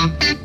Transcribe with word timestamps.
Thank 0.00 0.22
you. 0.24 0.39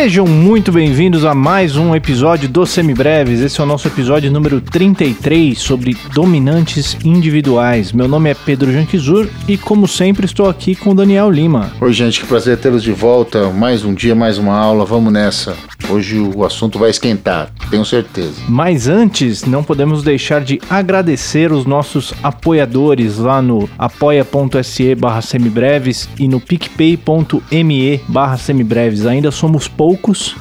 Sejam 0.00 0.26
muito 0.26 0.72
bem-vindos 0.72 1.26
a 1.26 1.34
mais 1.34 1.76
um 1.76 1.94
episódio 1.94 2.48
do 2.48 2.64
Semibreves. 2.64 3.40
Esse 3.40 3.60
é 3.60 3.62
o 3.62 3.66
nosso 3.66 3.86
episódio 3.86 4.32
número 4.32 4.58
33 4.58 5.58
sobre 5.58 5.94
dominantes 6.14 6.96
individuais. 7.04 7.92
Meu 7.92 8.08
nome 8.08 8.30
é 8.30 8.34
Pedro 8.34 8.72
Janquizur 8.72 9.28
e, 9.46 9.58
como 9.58 9.86
sempre, 9.86 10.24
estou 10.24 10.48
aqui 10.48 10.74
com 10.74 10.92
o 10.92 10.94
Daniel 10.94 11.30
Lima. 11.30 11.70
Oi, 11.82 11.92
gente, 11.92 12.18
que 12.18 12.26
prazer 12.26 12.56
tê-los 12.56 12.82
de 12.82 12.92
volta. 12.92 13.50
Mais 13.50 13.84
um 13.84 13.92
dia, 13.92 14.14
mais 14.14 14.38
uma 14.38 14.56
aula. 14.56 14.86
Vamos 14.86 15.12
nessa. 15.12 15.54
Hoje 15.90 16.20
o 16.20 16.44
assunto 16.44 16.78
vai 16.78 16.90
esquentar, 16.90 17.50
tenho 17.68 17.84
certeza. 17.84 18.34
Mas 18.48 18.86
antes, 18.86 19.44
não 19.44 19.64
podemos 19.64 20.04
deixar 20.04 20.40
de 20.40 20.60
agradecer 20.70 21.50
os 21.50 21.64
nossos 21.64 22.14
apoiadores 22.22 23.18
lá 23.18 23.42
no 23.42 23.68
apoia.se 23.76 24.94
barra 24.94 25.20
semibreves 25.20 26.08
e 26.16 26.28
no 26.28 26.40
picpay.me 26.40 28.00
barra 28.06 28.36
semibreves. 28.36 29.04
Ainda 29.04 29.32
somos 29.32 29.66
poucos, 29.66 29.89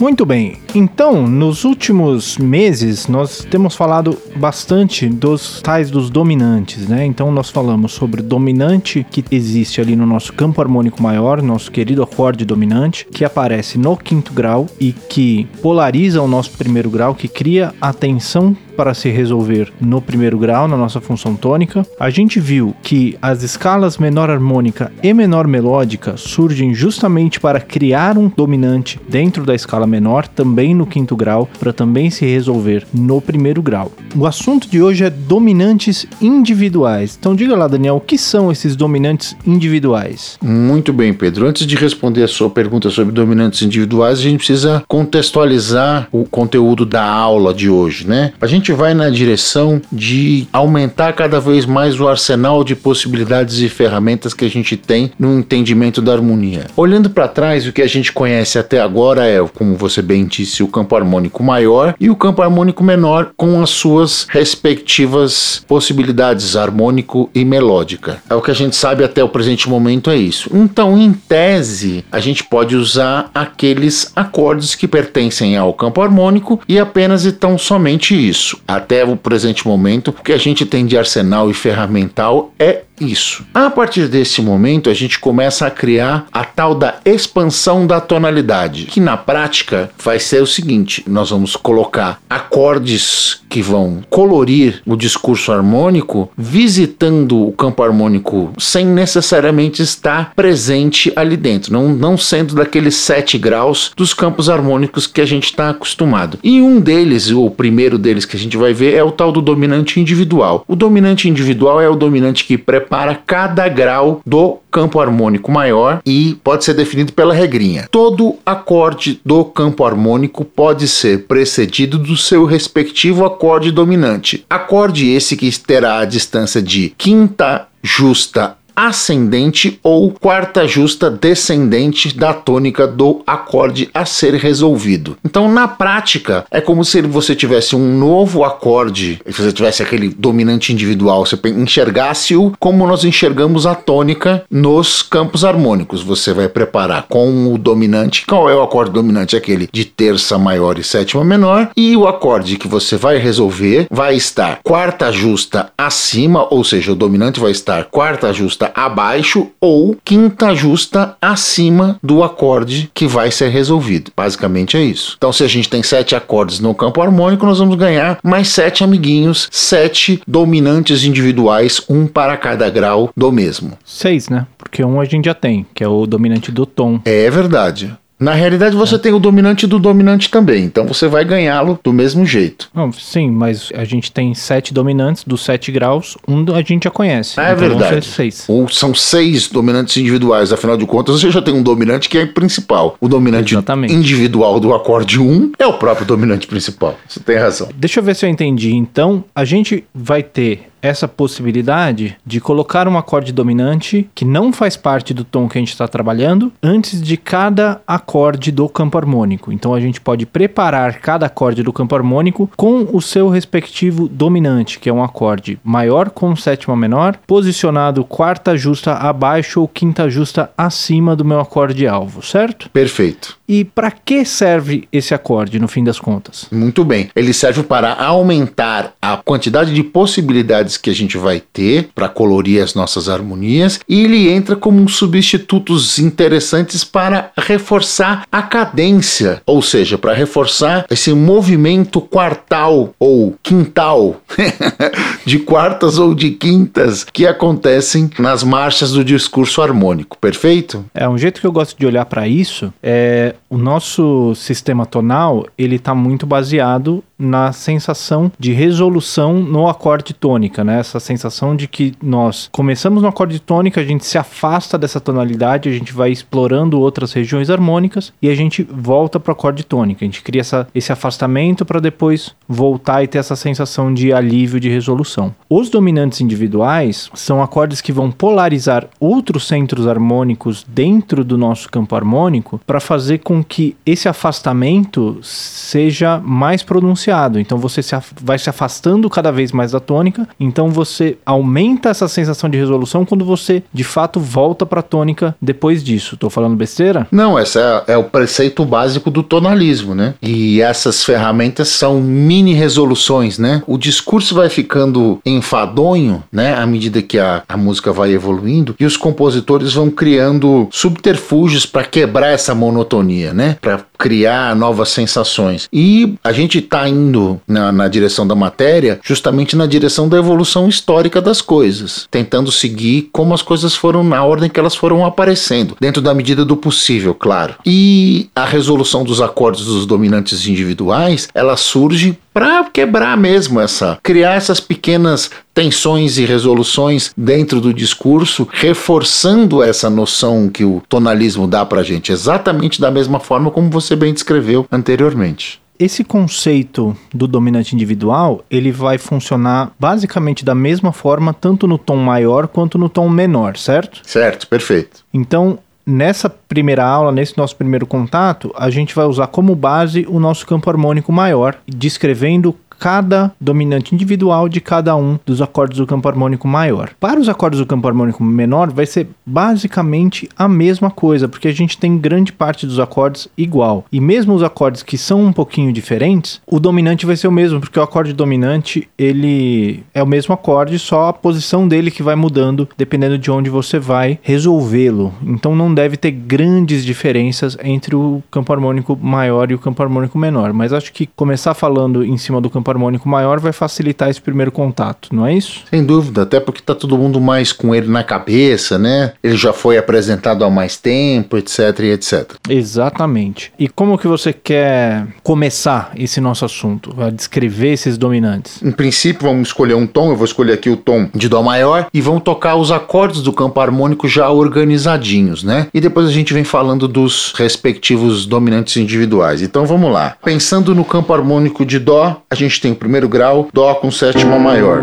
Muito 0.00 0.26
bem, 0.26 0.58
então 0.74 1.26
nos 1.26 1.64
últimos 1.64 2.38
meses 2.38 3.06
nós 3.06 3.46
temos 3.50 3.74
falado 3.74 4.18
bastante 4.36 5.08
dos 5.08 5.60
tais 5.60 5.90
dos 5.90 6.10
dominantes, 6.10 6.88
né? 6.88 7.04
Então 7.04 7.30
nós 7.30 7.50
falamos 7.50 7.92
sobre 7.92 8.20
o 8.20 8.24
dominante 8.24 9.06
que 9.10 9.24
existe 9.30 9.80
ali 9.80 9.94
no 9.94 10.06
nosso 10.06 10.32
campo 10.32 10.60
harmônico 10.60 11.02
maior, 11.02 11.42
nosso 11.42 11.70
querido 11.70 12.02
acorde 12.02 12.44
dominante, 12.44 13.06
que 13.12 13.24
aparece 13.24 13.78
no 13.78 13.96
quinto 13.96 14.32
grau 14.32 14.66
e 14.80 14.92
que 14.92 15.46
polariza 15.60 16.22
o 16.22 16.28
nosso 16.28 16.52
primeiro 16.52 16.90
grau, 16.90 17.14
que 17.14 17.28
cria 17.28 17.74
a 17.80 17.92
tensão 17.92 18.56
para 18.76 18.94
se 18.94 19.10
resolver 19.10 19.72
no 19.80 20.00
primeiro 20.00 20.38
grau, 20.38 20.66
na 20.66 20.76
nossa 20.76 21.00
função 21.00 21.34
tônica. 21.34 21.86
A 22.00 22.10
gente 22.10 22.40
viu 22.40 22.74
que 22.82 23.16
as 23.20 23.42
escalas 23.42 23.98
menor 23.98 24.30
harmônica 24.30 24.90
e 25.02 25.12
menor 25.12 25.46
melódica 25.46 26.16
surgem 26.16 26.74
justamente 26.74 27.38
para 27.38 27.60
criar 27.60 28.16
um 28.16 28.30
dominante 28.34 28.98
dentro 29.08 29.44
da 29.44 29.54
escala 29.54 29.86
menor, 29.86 30.26
também 30.26 30.61
no 30.68 30.86
quinto 30.86 31.16
grau, 31.16 31.48
para 31.58 31.72
também 31.72 32.10
se 32.10 32.24
resolver 32.24 32.86
no 32.94 33.20
primeiro 33.20 33.60
grau. 33.60 33.90
O 34.16 34.26
assunto 34.26 34.68
de 34.68 34.80
hoje 34.80 35.04
é 35.04 35.10
dominantes 35.10 36.06
individuais. 36.20 37.16
Então 37.18 37.34
diga 37.34 37.56
lá, 37.56 37.66
Daniel, 37.66 37.96
o 37.96 38.00
que 38.00 38.16
são 38.16 38.52
esses 38.52 38.76
dominantes 38.76 39.36
individuais? 39.46 40.38
Muito 40.40 40.92
bem, 40.92 41.12
Pedro. 41.12 41.46
Antes 41.46 41.66
de 41.66 41.74
responder 41.74 42.22
a 42.22 42.28
sua 42.28 42.48
pergunta 42.48 42.90
sobre 42.90 43.12
dominantes 43.12 43.62
individuais, 43.62 44.18
a 44.18 44.22
gente 44.22 44.38
precisa 44.38 44.84
contextualizar 44.86 46.08
o 46.12 46.24
conteúdo 46.24 46.86
da 46.86 47.04
aula 47.04 47.52
de 47.52 47.68
hoje, 47.68 48.06
né? 48.06 48.32
A 48.40 48.46
gente 48.46 48.72
vai 48.72 48.94
na 48.94 49.10
direção 49.10 49.80
de 49.90 50.46
aumentar 50.52 51.12
cada 51.14 51.40
vez 51.40 51.66
mais 51.66 51.98
o 51.98 52.06
arsenal 52.06 52.62
de 52.62 52.76
possibilidades 52.76 53.58
e 53.60 53.68
ferramentas 53.68 54.34
que 54.34 54.44
a 54.44 54.50
gente 54.50 54.76
tem 54.76 55.10
no 55.18 55.38
entendimento 55.38 56.02
da 56.02 56.12
harmonia. 56.12 56.66
Olhando 56.76 57.08
para 57.08 57.28
trás, 57.28 57.66
o 57.66 57.72
que 57.72 57.82
a 57.82 57.86
gente 57.86 58.12
conhece 58.12 58.58
até 58.58 58.80
agora 58.80 59.26
é, 59.26 59.42
como 59.54 59.76
você 59.76 60.02
bem 60.02 60.26
disse, 60.26 60.51
o 60.60 60.66
campo 60.66 60.96
harmônico 60.96 61.40
maior 61.40 61.94
e 62.00 62.10
o 62.10 62.16
campo 62.16 62.42
harmônico 62.42 62.82
menor 62.82 63.30
com 63.36 63.62
as 63.62 63.70
suas 63.70 64.26
respectivas 64.28 65.62
possibilidades 65.68 66.56
harmônico 66.56 67.30
e 67.32 67.44
melódica. 67.44 68.20
É 68.28 68.34
o 68.34 68.42
que 68.42 68.50
a 68.50 68.54
gente 68.54 68.74
sabe 68.74 69.04
até 69.04 69.22
o 69.22 69.28
presente 69.28 69.68
momento 69.68 70.10
é 70.10 70.16
isso. 70.16 70.50
Então, 70.52 70.98
em 70.98 71.12
tese, 71.12 72.04
a 72.10 72.18
gente 72.18 72.42
pode 72.42 72.74
usar 72.74 73.30
aqueles 73.32 74.10
acordes 74.16 74.74
que 74.74 74.88
pertencem 74.88 75.56
ao 75.56 75.72
campo 75.72 76.02
harmônico 76.02 76.60
e 76.68 76.78
apenas 76.78 77.24
e 77.24 77.30
tão 77.30 77.56
somente 77.56 78.14
isso. 78.28 78.58
Até 78.66 79.04
o 79.04 79.16
presente 79.16 79.66
momento, 79.66 80.08
o 80.08 80.22
que 80.22 80.32
a 80.32 80.38
gente 80.38 80.66
tem 80.66 80.84
de 80.86 80.98
arsenal 80.98 81.50
e 81.50 81.54
ferramental 81.54 82.52
é 82.58 82.82
isso. 83.02 83.44
A 83.54 83.70
partir 83.70 84.08
desse 84.08 84.40
momento, 84.40 84.88
a 84.88 84.94
gente 84.94 85.18
começa 85.18 85.66
a 85.66 85.70
criar 85.70 86.26
a 86.32 86.44
tal 86.44 86.74
da 86.74 86.96
expansão 87.04 87.86
da 87.86 88.00
tonalidade, 88.00 88.86
que 88.86 89.00
na 89.00 89.16
prática 89.16 89.90
vai 90.02 90.18
ser 90.18 90.42
o 90.42 90.46
seguinte: 90.46 91.04
nós 91.06 91.30
vamos 91.30 91.56
colocar 91.56 92.20
acordes 92.28 93.40
que 93.48 93.60
vão 93.60 94.02
colorir 94.08 94.80
o 94.86 94.96
discurso 94.96 95.52
harmônico, 95.52 96.30
visitando 96.36 97.46
o 97.46 97.52
campo 97.52 97.82
harmônico 97.82 98.50
sem 98.58 98.86
necessariamente 98.86 99.82
estar 99.82 100.32
presente 100.34 101.12
ali 101.14 101.36
dentro, 101.36 101.72
não, 101.72 101.88
não 101.88 102.16
sendo 102.16 102.54
daqueles 102.54 102.94
sete 102.94 103.36
graus 103.36 103.92
dos 103.94 104.14
campos 104.14 104.48
harmônicos 104.48 105.06
que 105.06 105.20
a 105.20 105.26
gente 105.26 105.44
está 105.44 105.70
acostumado. 105.70 106.38
E 106.42 106.62
um 106.62 106.80
deles, 106.80 107.30
o 107.30 107.50
primeiro 107.50 107.98
deles 107.98 108.24
que 108.24 108.36
a 108.36 108.40
gente 108.40 108.56
vai 108.56 108.72
ver, 108.72 108.94
é 108.94 109.04
o 109.04 109.10
tal 109.10 109.30
do 109.30 109.42
dominante 109.42 110.00
individual. 110.00 110.64
O 110.66 110.74
dominante 110.74 111.28
individual 111.28 111.80
é 111.80 111.88
o 111.88 111.96
dominante 111.96 112.44
que 112.44 112.56
prepara 112.56 112.91
prepara 112.92 113.14
cada 113.14 113.66
grau 113.70 114.20
do 114.26 114.58
campo 114.70 115.00
harmônico 115.00 115.50
maior 115.50 116.02
e 116.04 116.36
pode 116.44 116.62
ser 116.62 116.74
definido 116.74 117.14
pela 117.14 117.32
regrinha. 117.32 117.88
Todo 117.90 118.36
acorde 118.44 119.18
do 119.24 119.42
campo 119.46 119.84
harmônico 119.84 120.44
pode 120.44 120.86
ser 120.86 121.24
precedido 121.26 121.98
do 121.98 122.18
seu 122.18 122.44
respectivo 122.44 123.24
acorde 123.24 123.72
dominante. 123.72 124.44
Acorde 124.48 125.10
esse 125.10 125.38
que 125.38 125.50
terá 125.58 126.00
a 126.00 126.04
distância 126.04 126.60
de 126.60 126.90
quinta 126.98 127.66
justa 127.82 128.56
ascendente 128.74 129.78
ou 129.82 130.10
quarta 130.10 130.66
justa 130.66 131.10
descendente 131.10 132.16
da 132.16 132.32
tônica 132.32 132.86
do 132.86 133.22
acorde 133.26 133.88
a 133.92 134.04
ser 134.04 134.34
resolvido. 134.34 135.16
Então, 135.24 135.50
na 135.50 135.68
prática, 135.68 136.44
é 136.50 136.60
como 136.60 136.84
se 136.84 137.00
você 137.02 137.34
tivesse 137.34 137.74
um 137.76 137.98
novo 137.98 138.44
acorde, 138.44 139.20
se 139.26 139.42
você 139.42 139.52
tivesse 139.52 139.82
aquele 139.82 140.08
dominante 140.08 140.72
individual, 140.72 141.24
você 141.24 141.38
enxergasse-o 141.48 142.52
como 142.58 142.86
nós 142.86 143.04
enxergamos 143.04 143.66
a 143.66 143.74
tônica 143.74 144.44
nos 144.50 145.02
campos 145.02 145.44
harmônicos. 145.44 146.02
Você 146.02 146.32
vai 146.32 146.48
preparar 146.48 147.06
com 147.08 147.52
o 147.52 147.58
dominante, 147.58 148.24
qual 148.26 148.48
é 148.48 148.54
o 148.54 148.62
acorde 148.62 148.90
dominante? 148.92 149.36
Aquele 149.36 149.68
de 149.72 149.84
terça 149.84 150.38
maior 150.38 150.78
e 150.78 150.84
sétima 150.84 151.24
menor, 151.24 151.70
e 151.76 151.96
o 151.96 152.06
acorde 152.06 152.56
que 152.56 152.68
você 152.68 152.96
vai 152.96 153.18
resolver 153.18 153.86
vai 153.90 154.14
estar 154.14 154.60
quarta 154.62 155.10
justa 155.10 155.70
acima, 155.76 156.46
ou 156.52 156.64
seja, 156.64 156.92
o 156.92 156.96
dominante 156.96 157.40
vai 157.40 157.50
estar 157.50 157.84
quarta 157.84 158.32
justa 158.32 158.61
justa 158.62 158.72
abaixo 158.74 159.48
ou 159.60 159.96
quinta 160.04 160.54
justa 160.54 161.16
acima 161.20 161.98
do 162.02 162.22
acorde 162.22 162.90
que 162.94 163.06
vai 163.06 163.30
ser 163.30 163.48
resolvido. 163.48 164.12
Basicamente 164.16 164.76
é 164.76 164.82
isso. 164.82 165.14
Então, 165.16 165.32
se 165.32 165.42
a 165.42 165.48
gente 165.48 165.68
tem 165.68 165.82
sete 165.82 166.14
acordes 166.14 166.60
no 166.60 166.74
campo 166.74 167.00
harmônico, 167.00 167.46
nós 167.46 167.58
vamos 167.58 167.76
ganhar 167.76 168.18
mais 168.22 168.48
sete 168.48 168.84
amiguinhos, 168.84 169.48
sete 169.50 170.22
dominantes 170.26 171.04
individuais, 171.04 171.82
um 171.88 172.06
para 172.06 172.36
cada 172.36 172.68
grau 172.70 173.10
do 173.16 173.32
mesmo. 173.32 173.72
Seis, 173.84 174.28
né? 174.28 174.46
Porque 174.56 174.84
um 174.84 175.00
a 175.00 175.04
gente 175.04 175.24
já 175.24 175.34
tem, 175.34 175.66
que 175.74 175.82
é 175.82 175.88
o 175.88 176.06
dominante 176.06 176.52
do 176.52 176.64
tom. 176.66 177.00
É 177.04 177.30
verdade. 177.30 177.96
Na 178.22 178.34
realidade, 178.34 178.76
você 178.76 178.94
é. 178.94 178.98
tem 178.98 179.12
o 179.12 179.18
dominante 179.18 179.66
do 179.66 179.80
dominante 179.80 180.30
também, 180.30 180.64
então 180.64 180.86
você 180.86 181.08
vai 181.08 181.24
ganhá-lo 181.24 181.76
do 181.82 181.92
mesmo 181.92 182.24
jeito. 182.24 182.70
Não, 182.72 182.92
sim, 182.92 183.28
mas 183.28 183.72
a 183.74 183.84
gente 183.84 184.12
tem 184.12 184.32
sete 184.32 184.72
dominantes 184.72 185.24
dos 185.24 185.44
sete 185.44 185.72
graus, 185.72 186.16
um 186.28 186.44
a 186.54 186.62
gente 186.62 186.84
já 186.84 186.90
conhece. 186.90 187.40
É 187.40 187.52
então 187.52 187.56
verdade. 187.56 188.06
Seis. 188.06 188.44
Ou 188.46 188.68
são 188.68 188.94
seis 188.94 189.48
dominantes 189.48 189.96
individuais, 189.96 190.52
afinal 190.52 190.76
de 190.76 190.86
contas, 190.86 191.20
você 191.20 191.32
já 191.32 191.42
tem 191.42 191.52
um 191.52 191.64
dominante 191.64 192.08
que 192.08 192.16
é 192.16 192.24
principal. 192.24 192.96
O 193.00 193.08
dominante 193.08 193.54
Exatamente. 193.54 193.92
individual 193.92 194.60
do 194.60 194.72
acorde 194.72 195.18
1 195.18 195.52
é 195.58 195.66
o 195.66 195.72
próprio 195.72 196.06
dominante 196.06 196.46
principal. 196.46 196.96
Você 197.08 197.18
tem 197.18 197.36
razão. 197.36 197.70
Deixa 197.74 197.98
eu 197.98 198.04
ver 198.04 198.14
se 198.14 198.24
eu 198.24 198.30
entendi. 198.30 198.72
Então, 198.72 199.24
a 199.34 199.44
gente 199.44 199.84
vai 199.92 200.22
ter 200.22 200.71
essa 200.82 201.06
possibilidade 201.06 202.16
de 202.26 202.40
colocar 202.40 202.88
um 202.88 202.98
acorde 202.98 203.32
dominante 203.32 204.10
que 204.14 204.24
não 204.24 204.52
faz 204.52 204.76
parte 204.76 205.14
do 205.14 205.24
tom 205.24 205.48
que 205.48 205.56
a 205.56 205.60
gente 205.60 205.70
está 205.70 205.86
trabalhando 205.86 206.52
antes 206.62 207.00
de 207.00 207.16
cada 207.16 207.80
acorde 207.86 208.50
do 208.50 208.68
campo 208.68 208.98
harmônico. 208.98 209.52
Então 209.52 209.72
a 209.72 209.80
gente 209.80 210.00
pode 210.00 210.26
preparar 210.26 210.98
cada 210.98 211.26
acorde 211.26 211.62
do 211.62 211.72
campo 211.72 211.94
harmônico 211.94 212.50
com 212.56 212.88
o 212.92 213.00
seu 213.00 213.28
respectivo 213.28 214.08
dominante, 214.08 214.78
que 214.78 214.88
é 214.88 214.92
um 214.92 215.02
acorde 215.02 215.58
maior 215.62 216.10
com 216.10 216.34
sétima 216.34 216.76
menor, 216.76 217.18
posicionado 217.26 218.04
quarta 218.04 218.56
justa 218.56 218.94
abaixo 218.94 219.60
ou 219.60 219.68
quinta 219.68 220.10
justa 220.10 220.50
acima 220.58 221.14
do 221.14 221.24
meu 221.24 221.40
acorde 221.40 221.86
alvo, 221.86 222.22
certo? 222.22 222.68
Perfeito. 222.70 223.38
E 223.52 223.64
para 223.64 223.90
que 223.90 224.24
serve 224.24 224.88
esse 224.90 225.12
acorde 225.12 225.58
no 225.58 225.68
fim 225.68 225.84
das 225.84 226.00
contas? 226.00 226.46
Muito 226.50 226.86
bem. 226.86 227.10
Ele 227.14 227.34
serve 227.34 227.62
para 227.62 227.92
aumentar 227.92 228.94
a 229.02 229.18
quantidade 229.18 229.74
de 229.74 229.82
possibilidades 229.82 230.78
que 230.78 230.88
a 230.88 230.94
gente 230.94 231.18
vai 231.18 231.38
ter 231.52 231.90
para 231.94 232.08
colorir 232.08 232.62
as 232.62 232.74
nossas 232.74 233.10
harmonias 233.10 233.78
e 233.86 234.04
ele 234.04 234.30
entra 234.30 234.56
como 234.56 234.80
um 234.80 234.88
substitutos 234.88 235.98
interessantes 235.98 236.82
para 236.82 237.30
reforçar 237.36 238.24
a 238.32 238.40
cadência, 238.40 239.42
ou 239.44 239.60
seja, 239.60 239.98
para 239.98 240.14
reforçar 240.14 240.86
esse 240.90 241.12
movimento 241.12 242.00
quartal 242.00 242.94
ou 242.98 243.36
quintal 243.42 244.22
de 245.26 245.38
quartas 245.40 245.98
ou 245.98 246.14
de 246.14 246.30
quintas 246.30 247.04
que 247.04 247.26
acontecem 247.26 248.08
nas 248.18 248.42
marchas 248.42 248.92
do 248.92 249.04
discurso 249.04 249.60
harmônico, 249.60 250.16
perfeito? 250.16 250.86
É 250.94 251.06
um 251.06 251.18
jeito 251.18 251.38
que 251.38 251.46
eu 251.46 251.52
gosto 251.52 251.78
de 251.78 251.84
olhar 251.84 252.06
para 252.06 252.26
isso 252.26 252.72
é 252.82 253.34
o 253.48 253.58
nosso 253.58 254.34
sistema 254.34 254.86
tonal, 254.86 255.46
ele 255.56 255.76
está 255.76 255.94
muito 255.94 256.26
baseado 256.26 257.02
na 257.22 257.52
sensação 257.52 258.32
de 258.36 258.52
resolução 258.52 259.34
no 259.34 259.68
acorde 259.68 260.12
tônica, 260.12 260.64
né? 260.64 260.80
Essa 260.80 260.98
sensação 260.98 261.54
de 261.54 261.68
que 261.68 261.94
nós 262.02 262.48
começamos 262.50 263.00
no 263.00 263.08
acorde 263.08 263.38
tônica, 263.38 263.80
a 263.80 263.84
gente 263.84 264.04
se 264.04 264.18
afasta 264.18 264.76
dessa 264.76 265.00
tonalidade, 265.00 265.68
a 265.68 265.72
gente 265.72 265.92
vai 265.92 266.10
explorando 266.10 266.80
outras 266.80 267.12
regiões 267.12 267.48
harmônicas 267.48 268.12
e 268.20 268.28
a 268.28 268.34
gente 268.34 268.66
volta 268.68 269.20
para 269.20 269.30
o 269.30 269.32
acorde 269.34 269.62
tônica. 269.62 270.04
A 270.04 270.06
gente 270.06 270.22
cria 270.22 270.40
essa, 270.40 270.66
esse 270.74 270.90
afastamento 270.92 271.64
para 271.64 271.78
depois 271.78 272.34
voltar 272.48 273.04
e 273.04 273.06
ter 273.06 273.18
essa 273.18 273.36
sensação 273.36 273.94
de 273.94 274.12
alívio 274.12 274.58
de 274.58 274.68
resolução. 274.68 275.32
Os 275.48 275.70
dominantes 275.70 276.20
individuais 276.20 277.08
são 277.14 277.40
acordes 277.40 277.80
que 277.80 277.92
vão 277.92 278.10
polarizar 278.10 278.88
outros 278.98 279.46
centros 279.46 279.86
harmônicos 279.86 280.66
dentro 280.66 281.24
do 281.24 281.38
nosso 281.38 281.70
campo 281.70 281.94
harmônico 281.94 282.60
para 282.66 282.80
fazer 282.80 283.18
com 283.18 283.44
que 283.44 283.76
esse 283.86 284.08
afastamento 284.08 285.18
seja 285.22 286.18
mais 286.18 286.62
pronunciado 286.62 287.11
então 287.38 287.58
você 287.58 287.82
se 287.82 287.94
vai 288.20 288.38
se 288.38 288.48
afastando 288.48 289.08
cada 289.10 289.30
vez 289.30 289.52
mais 289.52 289.72
da 289.72 289.80
tônica, 289.80 290.28
então 290.40 290.70
você 290.70 291.16
aumenta 291.24 291.88
essa 291.88 292.08
sensação 292.08 292.48
de 292.48 292.58
resolução 292.58 293.04
quando 293.04 293.24
você 293.24 293.62
de 293.72 293.84
fato 293.84 294.18
volta 294.18 294.64
para 294.64 294.80
a 294.80 294.82
tônica 294.82 295.34
depois 295.40 295.82
disso. 295.84 296.16
Tô 296.16 296.30
falando 296.30 296.56
besteira? 296.56 297.06
Não, 297.10 297.38
esse 297.38 297.58
é, 297.58 297.84
é 297.88 297.96
o 297.96 298.04
preceito 298.04 298.64
básico 298.64 299.10
do 299.10 299.22
tonalismo, 299.22 299.94
né? 299.94 300.14
E 300.22 300.60
essas 300.60 301.04
ferramentas 301.04 301.68
são 301.68 302.00
mini 302.00 302.54
resoluções, 302.54 303.38
né? 303.38 303.62
O 303.66 303.76
discurso 303.76 304.34
vai 304.34 304.48
ficando 304.48 305.20
enfadonho, 305.24 306.22
né? 306.32 306.54
À 306.54 306.66
medida 306.66 307.02
que 307.02 307.18
a, 307.18 307.42
a 307.48 307.56
música 307.56 307.92
vai 307.92 308.12
evoluindo 308.12 308.74
e 308.78 308.84
os 308.84 308.96
compositores 308.96 309.74
vão 309.74 309.90
criando 309.90 310.68
subterfúgios 310.70 311.66
para 311.66 311.84
quebrar 311.84 312.28
essa 312.28 312.54
monotonia, 312.54 313.32
né? 313.32 313.56
Para 313.60 313.80
criar 313.98 314.56
novas 314.56 314.88
sensações. 314.88 315.68
E 315.72 316.14
a 316.24 316.32
gente 316.32 316.58
está 316.58 316.88
indo 316.92 317.40
na, 317.46 317.72
na, 317.72 317.88
direção 317.88 318.26
da 318.26 318.34
matéria 318.34 319.00
justamente 319.02 319.56
na 319.56 319.66
direção 319.66 320.08
da 320.08 320.18
evolução 320.18 320.68
histórica 320.68 321.20
das 321.20 321.40
coisas, 321.40 322.06
tentando 322.10 322.52
seguir 322.52 323.08
como 323.12 323.34
as 323.34 323.42
coisas 323.42 323.74
foram 323.74 324.04
na 324.04 324.22
ordem 324.24 324.50
que 324.50 324.60
elas 324.60 324.74
foram 324.74 325.04
aparecendo, 325.04 325.76
dentro 325.80 326.02
da 326.02 326.14
medida 326.14 326.44
do 326.44 326.56
possível, 326.56 327.14
claro. 327.14 327.54
E 327.66 328.28
a 328.34 328.44
resolução 328.44 329.04
dos 329.04 329.20
acordes 329.20 329.64
dos 329.64 329.86
dominantes 329.86 330.46
individuais, 330.46 331.28
ela 331.34 331.56
surge 331.56 332.16
para 332.32 332.64
quebrar 332.64 333.16
mesmo 333.16 333.60
essa, 333.60 333.98
criar 334.02 334.34
essas 334.34 334.58
pequenas 334.58 335.30
tensões 335.54 336.18
e 336.18 336.24
resoluções 336.24 337.12
dentro 337.16 337.60
do 337.60 337.74
discurso, 337.74 338.48
reforçando 338.50 339.62
essa 339.62 339.90
noção 339.90 340.48
que 340.48 340.64
o 340.64 340.82
tonalismo 340.88 341.46
dá 341.46 341.64
para 341.64 341.82
gente, 341.82 342.10
exatamente 342.10 342.80
da 342.80 342.90
mesma 342.90 343.20
forma 343.20 343.50
como 343.50 343.70
você 343.70 343.94
bem 343.94 344.14
descreveu 344.14 344.66
anteriormente. 344.72 345.61
Esse 345.82 346.04
conceito 346.04 346.96
do 347.12 347.26
dominante 347.26 347.74
individual, 347.74 348.44
ele 348.48 348.70
vai 348.70 348.98
funcionar 348.98 349.72
basicamente 349.80 350.44
da 350.44 350.54
mesma 350.54 350.92
forma 350.92 351.34
tanto 351.34 351.66
no 351.66 351.76
tom 351.76 351.96
maior 351.96 352.46
quanto 352.46 352.78
no 352.78 352.88
tom 352.88 353.08
menor, 353.08 353.56
certo? 353.56 354.00
Certo, 354.04 354.46
perfeito. 354.46 355.04
Então, 355.12 355.58
nessa 355.84 356.30
primeira 356.30 356.84
aula, 356.84 357.10
nesse 357.10 357.36
nosso 357.36 357.56
primeiro 357.56 357.84
contato, 357.84 358.52
a 358.56 358.70
gente 358.70 358.94
vai 358.94 359.06
usar 359.06 359.26
como 359.26 359.56
base 359.56 360.06
o 360.08 360.20
nosso 360.20 360.46
campo 360.46 360.70
harmônico 360.70 361.10
maior, 361.10 361.56
descrevendo 361.66 362.54
cada 362.82 363.30
dominante 363.40 363.94
individual 363.94 364.48
de 364.48 364.60
cada 364.60 364.96
um 364.96 365.16
dos 365.24 365.40
acordes 365.40 365.78
do 365.78 365.86
campo 365.86 366.08
harmônico 366.08 366.48
maior. 366.48 366.90
Para 366.98 367.20
os 367.20 367.28
acordes 367.28 367.60
do 367.60 367.66
campo 367.66 367.86
harmônico 367.86 368.24
menor, 368.24 368.72
vai 368.72 368.86
ser 368.86 369.06
basicamente 369.24 370.28
a 370.36 370.48
mesma 370.48 370.90
coisa, 370.90 371.28
porque 371.28 371.46
a 371.46 371.52
gente 371.52 371.78
tem 371.78 371.96
grande 371.96 372.32
parte 372.32 372.66
dos 372.66 372.80
acordes 372.80 373.28
igual. 373.38 373.84
E 373.92 374.00
mesmo 374.00 374.34
os 374.34 374.42
acordes 374.42 374.82
que 374.82 374.98
são 374.98 375.22
um 375.22 375.32
pouquinho 375.32 375.72
diferentes, 375.72 376.40
o 376.44 376.58
dominante 376.58 377.06
vai 377.06 377.14
ser 377.14 377.28
o 377.28 377.32
mesmo, 377.32 377.60
porque 377.60 377.78
o 377.78 377.82
acorde 377.84 378.12
dominante, 378.12 378.88
ele 378.98 379.84
é 379.94 380.02
o 380.02 380.06
mesmo 380.06 380.34
acorde, 380.34 380.76
só 380.76 381.06
a 381.06 381.12
posição 381.12 381.68
dele 381.68 381.88
que 381.88 382.02
vai 382.02 382.16
mudando 382.16 382.68
dependendo 382.76 383.16
de 383.16 383.30
onde 383.30 383.48
você 383.48 383.78
vai 383.78 384.18
resolvê-lo. 384.22 385.14
Então 385.24 385.54
não 385.54 385.72
deve 385.72 385.96
ter 385.96 386.10
grandes 386.10 386.84
diferenças 386.84 387.56
entre 387.62 387.94
o 387.94 388.20
campo 388.28 388.52
harmônico 388.52 388.98
maior 389.00 389.52
e 389.52 389.54
o 389.54 389.58
campo 389.60 389.80
harmônico 389.84 390.18
menor, 390.18 390.52
mas 390.52 390.72
acho 390.72 390.92
que 390.92 391.06
começar 391.06 391.54
falando 391.54 392.04
em 392.04 392.16
cima 392.16 392.40
do 392.40 392.50
campo 392.50 392.71
harmônico 392.72 393.08
maior 393.08 393.38
vai 393.38 393.52
facilitar 393.52 394.10
esse 394.10 394.20
primeiro 394.20 394.50
contato, 394.50 395.08
não 395.12 395.26
é 395.26 395.34
isso? 395.34 395.64
Sem 395.70 395.84
dúvida, 395.84 396.22
até 396.22 396.40
porque 396.40 396.60
tá 396.60 396.74
todo 396.74 396.98
mundo 396.98 397.20
mais 397.20 397.52
com 397.52 397.74
ele 397.74 397.88
na 397.88 398.02
cabeça, 398.02 398.78
né? 398.78 399.12
Ele 399.22 399.36
já 399.36 399.52
foi 399.52 399.78
apresentado 399.78 400.44
há 400.44 400.50
mais 400.50 400.76
tempo, 400.76 401.36
etc 401.36 401.92
etc. 401.92 402.32
Exatamente. 402.48 403.52
E 403.58 403.68
como 403.68 403.98
que 403.98 404.06
você 404.06 404.32
quer 404.32 405.06
começar 405.22 405.92
esse 405.96 406.20
nosso 406.20 406.44
assunto? 406.44 406.92
Vai 406.94 407.10
descrever 407.10 407.72
esses 407.72 407.96
dominantes? 407.96 408.62
Em 408.62 408.72
princípio, 408.72 409.28
vamos 409.28 409.48
escolher 409.48 409.74
um 409.74 409.86
tom, 409.86 410.10
eu 410.10 410.16
vou 410.16 410.24
escolher 410.24 410.54
aqui 410.54 410.70
o 410.70 410.76
tom 410.76 411.08
de 411.14 411.28
Dó 411.28 411.42
maior 411.42 411.86
e 411.92 412.00
vamos 412.00 412.22
tocar 412.22 412.56
os 412.56 412.70
acordes 412.70 413.22
do 413.22 413.32
campo 413.32 413.60
harmônico 413.60 414.08
já 414.08 414.28
organizadinhos, 414.30 415.42
né? 415.42 415.68
E 415.72 415.80
depois 415.80 416.06
a 416.08 416.12
gente 416.12 416.34
vem 416.34 416.44
falando 416.44 416.86
dos 416.86 417.32
respectivos 417.36 418.26
dominantes 418.26 418.76
individuais. 418.76 419.42
Então 419.42 419.64
vamos 419.64 419.92
lá. 419.92 420.16
Pensando 420.24 420.74
no 420.74 420.84
campo 420.84 421.12
harmônico 421.12 421.64
de 421.64 421.78
Dó, 421.78 422.22
a 422.30 422.34
gente 422.34 422.51
tem 422.60 422.72
o 422.72 422.76
primeiro 422.76 423.08
grau, 423.08 423.48
Dó 423.52 423.74
com 423.74 423.90
sétima 423.90 424.38
maior. 424.38 424.82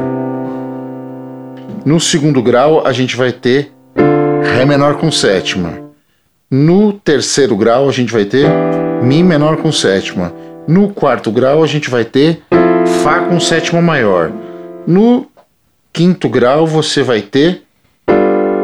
No 1.86 2.00
segundo 2.00 2.42
grau, 2.42 2.86
a 2.86 2.92
gente 2.92 3.16
vai 3.16 3.32
ter 3.32 3.72
Ré 4.44 4.66
menor 4.66 4.96
com 4.96 5.12
sétima. 5.12 5.90
No 6.52 6.94
terceiro 6.94 7.56
grau, 7.56 7.88
a 7.88 7.92
gente 7.92 8.12
vai 8.12 8.26
ter 8.26 8.48
Mi 9.04 9.24
menor 9.24 9.58
com 9.58 9.72
sétima. 9.72 10.34
No 10.68 10.90
quarto 10.90 11.32
grau, 11.32 11.64
a 11.64 11.68
gente 11.68 11.90
vai 11.90 12.06
ter 12.06 12.42
Fá 13.04 13.22
com 13.22 13.40
sétima 13.40 13.82
maior. 13.82 14.32
No 14.86 15.28
quinto 15.94 16.28
grau, 16.30 16.68
você 16.68 17.02
vai 17.04 17.22
ter 17.22 17.64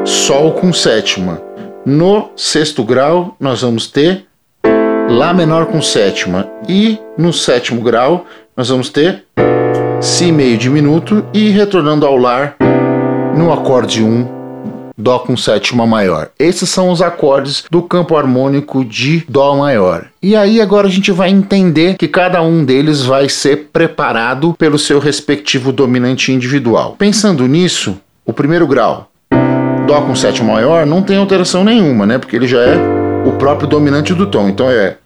Sol 0.06 0.54
com 0.54 0.72
sétima. 0.74 1.42
No 1.86 2.30
sexto 2.36 2.84
grau, 2.84 3.36
nós 3.40 3.62
vamos 3.62 3.88
ter 3.88 4.26
Lá 5.10 5.34
menor 5.34 5.68
com 5.68 5.82
sétima. 5.82 6.50
E 6.68 7.00
no 7.18 7.32
sétimo 7.32 7.82
grau, 7.82 8.26
nós 8.56 8.70
vamos 8.70 8.90
ter 8.90 9.26
Si 10.02 10.32
meio 10.32 10.58
diminuto 10.58 11.26
e 11.34 11.50
retornando 11.50 12.06
ao 12.06 12.16
Lar 12.16 12.56
no 13.36 13.52
acorde 13.52 14.04
1, 14.04 14.36
Dó 14.98 15.20
com 15.20 15.36
sétima 15.36 15.86
maior. 15.86 16.30
Esses 16.40 16.70
são 16.70 16.90
os 16.90 17.02
acordes 17.02 17.66
do 17.70 17.82
campo 17.82 18.16
harmônico 18.16 18.86
de 18.86 19.26
Dó 19.28 19.56
maior. 19.56 20.06
E 20.22 20.36
aí 20.36 20.62
agora 20.62 20.88
a 20.88 20.90
gente 20.90 21.12
vai 21.12 21.30
entender 21.30 21.98
que 21.98 22.08
cada 22.08 22.42
um 22.42 22.64
deles 22.64 23.02
vai 23.02 23.28
ser 23.28 23.70
preparado 23.74 24.54
pelo 24.54 24.80
seu 24.80 25.00
respectivo 25.00 25.72
dominante 25.72 26.32
individual. 26.32 26.96
Pensando 26.98 27.46
nisso, 27.48 27.98
o 28.26 28.32
primeiro 28.32 28.68
grau, 28.68 29.10
Dó 29.86 30.02
com 30.02 30.16
sétima 30.16 30.54
maior, 30.54 30.86
não 30.86 31.02
tem 31.02 31.18
alteração 31.18 31.64
nenhuma, 31.64 32.06
né? 32.06 32.18
Porque 32.18 32.36
ele 32.36 32.48
já 32.48 32.60
é 32.62 32.78
o 33.26 33.34
próprio 33.34 33.68
dominante 33.68 34.14
do 34.14 34.26
tom. 34.28 34.48
Então 34.48 34.70
é 34.70 34.98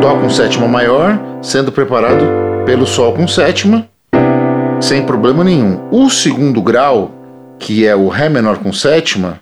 Dó 0.00 0.14
com 0.14 0.30
sétima 0.30 0.68
maior, 0.68 1.18
sendo 1.42 1.72
preparado 1.72 2.51
pelo 2.64 2.86
Sol 2.86 3.12
com 3.12 3.26
sétima, 3.26 3.88
sem 4.80 5.02
problema 5.02 5.42
nenhum. 5.42 5.80
O 5.90 6.08
segundo 6.08 6.62
grau, 6.62 7.10
que 7.58 7.86
é 7.86 7.94
o 7.94 8.08
Ré 8.08 8.28
menor 8.28 8.58
com 8.58 8.72
sétima, 8.72 9.38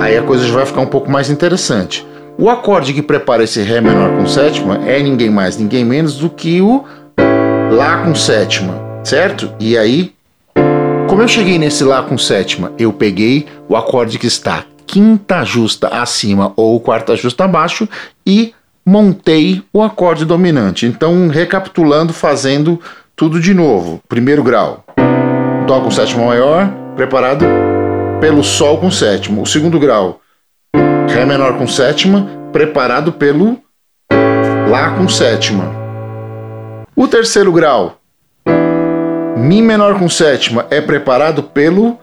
aí 0.00 0.16
a 0.16 0.22
coisa 0.22 0.46
já 0.46 0.52
vai 0.52 0.66
ficar 0.66 0.80
um 0.80 0.86
pouco 0.86 1.10
mais 1.10 1.30
interessante. 1.30 2.06
O 2.38 2.50
acorde 2.50 2.92
que 2.92 3.02
prepara 3.02 3.44
esse 3.44 3.62
Ré 3.62 3.80
menor 3.80 4.16
com 4.16 4.26
sétima 4.26 4.80
é 4.86 5.02
ninguém 5.02 5.30
mais, 5.30 5.56
ninguém 5.56 5.84
menos 5.84 6.18
do 6.18 6.28
que 6.28 6.60
o 6.60 6.84
Lá 7.72 8.04
com 8.04 8.14
sétima, 8.14 8.74
certo? 9.02 9.52
E 9.58 9.76
aí, 9.76 10.12
como 11.08 11.22
eu 11.22 11.28
cheguei 11.28 11.58
nesse 11.58 11.82
Lá 11.82 12.02
com 12.02 12.16
sétima, 12.16 12.72
eu 12.78 12.92
peguei 12.92 13.46
o 13.68 13.76
acorde 13.76 14.18
que 14.18 14.26
está 14.26 14.64
quinta 14.86 15.44
justa 15.44 15.88
acima 15.88 16.52
ou 16.56 16.78
quarta 16.80 17.16
justa 17.16 17.44
abaixo 17.44 17.88
e 18.24 18.54
montei 18.86 19.64
o 19.72 19.82
acorde 19.82 20.24
dominante. 20.24 20.86
Então, 20.86 21.26
recapitulando, 21.26 22.12
fazendo 22.12 22.80
tudo 23.16 23.40
de 23.40 23.52
novo. 23.52 24.00
Primeiro 24.08 24.44
grau, 24.44 24.84
Dó 25.66 25.80
com 25.80 25.90
sétima 25.90 26.26
maior, 26.26 26.70
preparado 26.94 27.44
pelo 28.20 28.44
Sol 28.44 28.78
com 28.78 28.90
sétimo. 28.90 29.42
O 29.42 29.46
segundo 29.46 29.80
grau, 29.80 30.20
Ré 31.08 31.24
menor 31.26 31.58
com 31.58 31.66
sétima, 31.66 32.28
preparado 32.52 33.12
pelo 33.12 33.58
Lá 34.70 34.92
com 34.92 35.08
sétima. 35.08 35.64
O 36.94 37.08
terceiro 37.08 37.50
grau, 37.52 37.98
Mi 39.36 39.60
menor 39.60 39.98
com 39.98 40.08
sétima, 40.08 40.66
é 40.70 40.80
preparado 40.80 41.42
pelo 41.42 41.98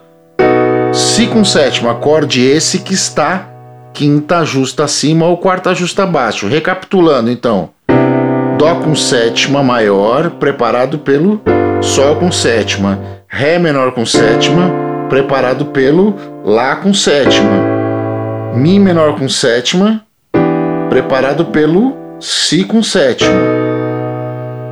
Si 0.93 1.27
com 1.27 1.45
sétima, 1.45 1.91
acorde 1.91 2.43
esse 2.45 2.79
que 2.79 2.93
está 2.93 3.52
quinta 3.93 4.43
justa 4.43 4.85
acima 4.85 5.27
ou 5.27 5.37
quarta 5.37 5.73
justa 5.73 6.03
abaixo. 6.03 6.47
Recapitulando 6.47 7.29
então, 7.29 7.69
Dó 8.57 8.75
com 8.75 8.95
sétima 8.95 9.63
maior, 9.63 10.31
preparado 10.31 10.97
pelo 10.99 11.39
Sol 11.81 12.15
com 12.15 12.31
sétima, 12.31 12.99
Ré 13.27 13.59
menor 13.59 13.91
com 13.91 14.05
sétima, 14.05 14.71
preparado 15.09 15.65
pelo 15.67 16.15
Lá 16.43 16.75
com 16.75 16.93
sétima, 16.93 17.51
Mi 18.55 18.79
menor 18.79 19.17
com 19.17 19.29
sétima, 19.29 20.01
preparado 20.89 21.45
pelo 21.45 21.95
Si 22.19 22.63
com 22.63 22.81
sétima. 22.81 23.33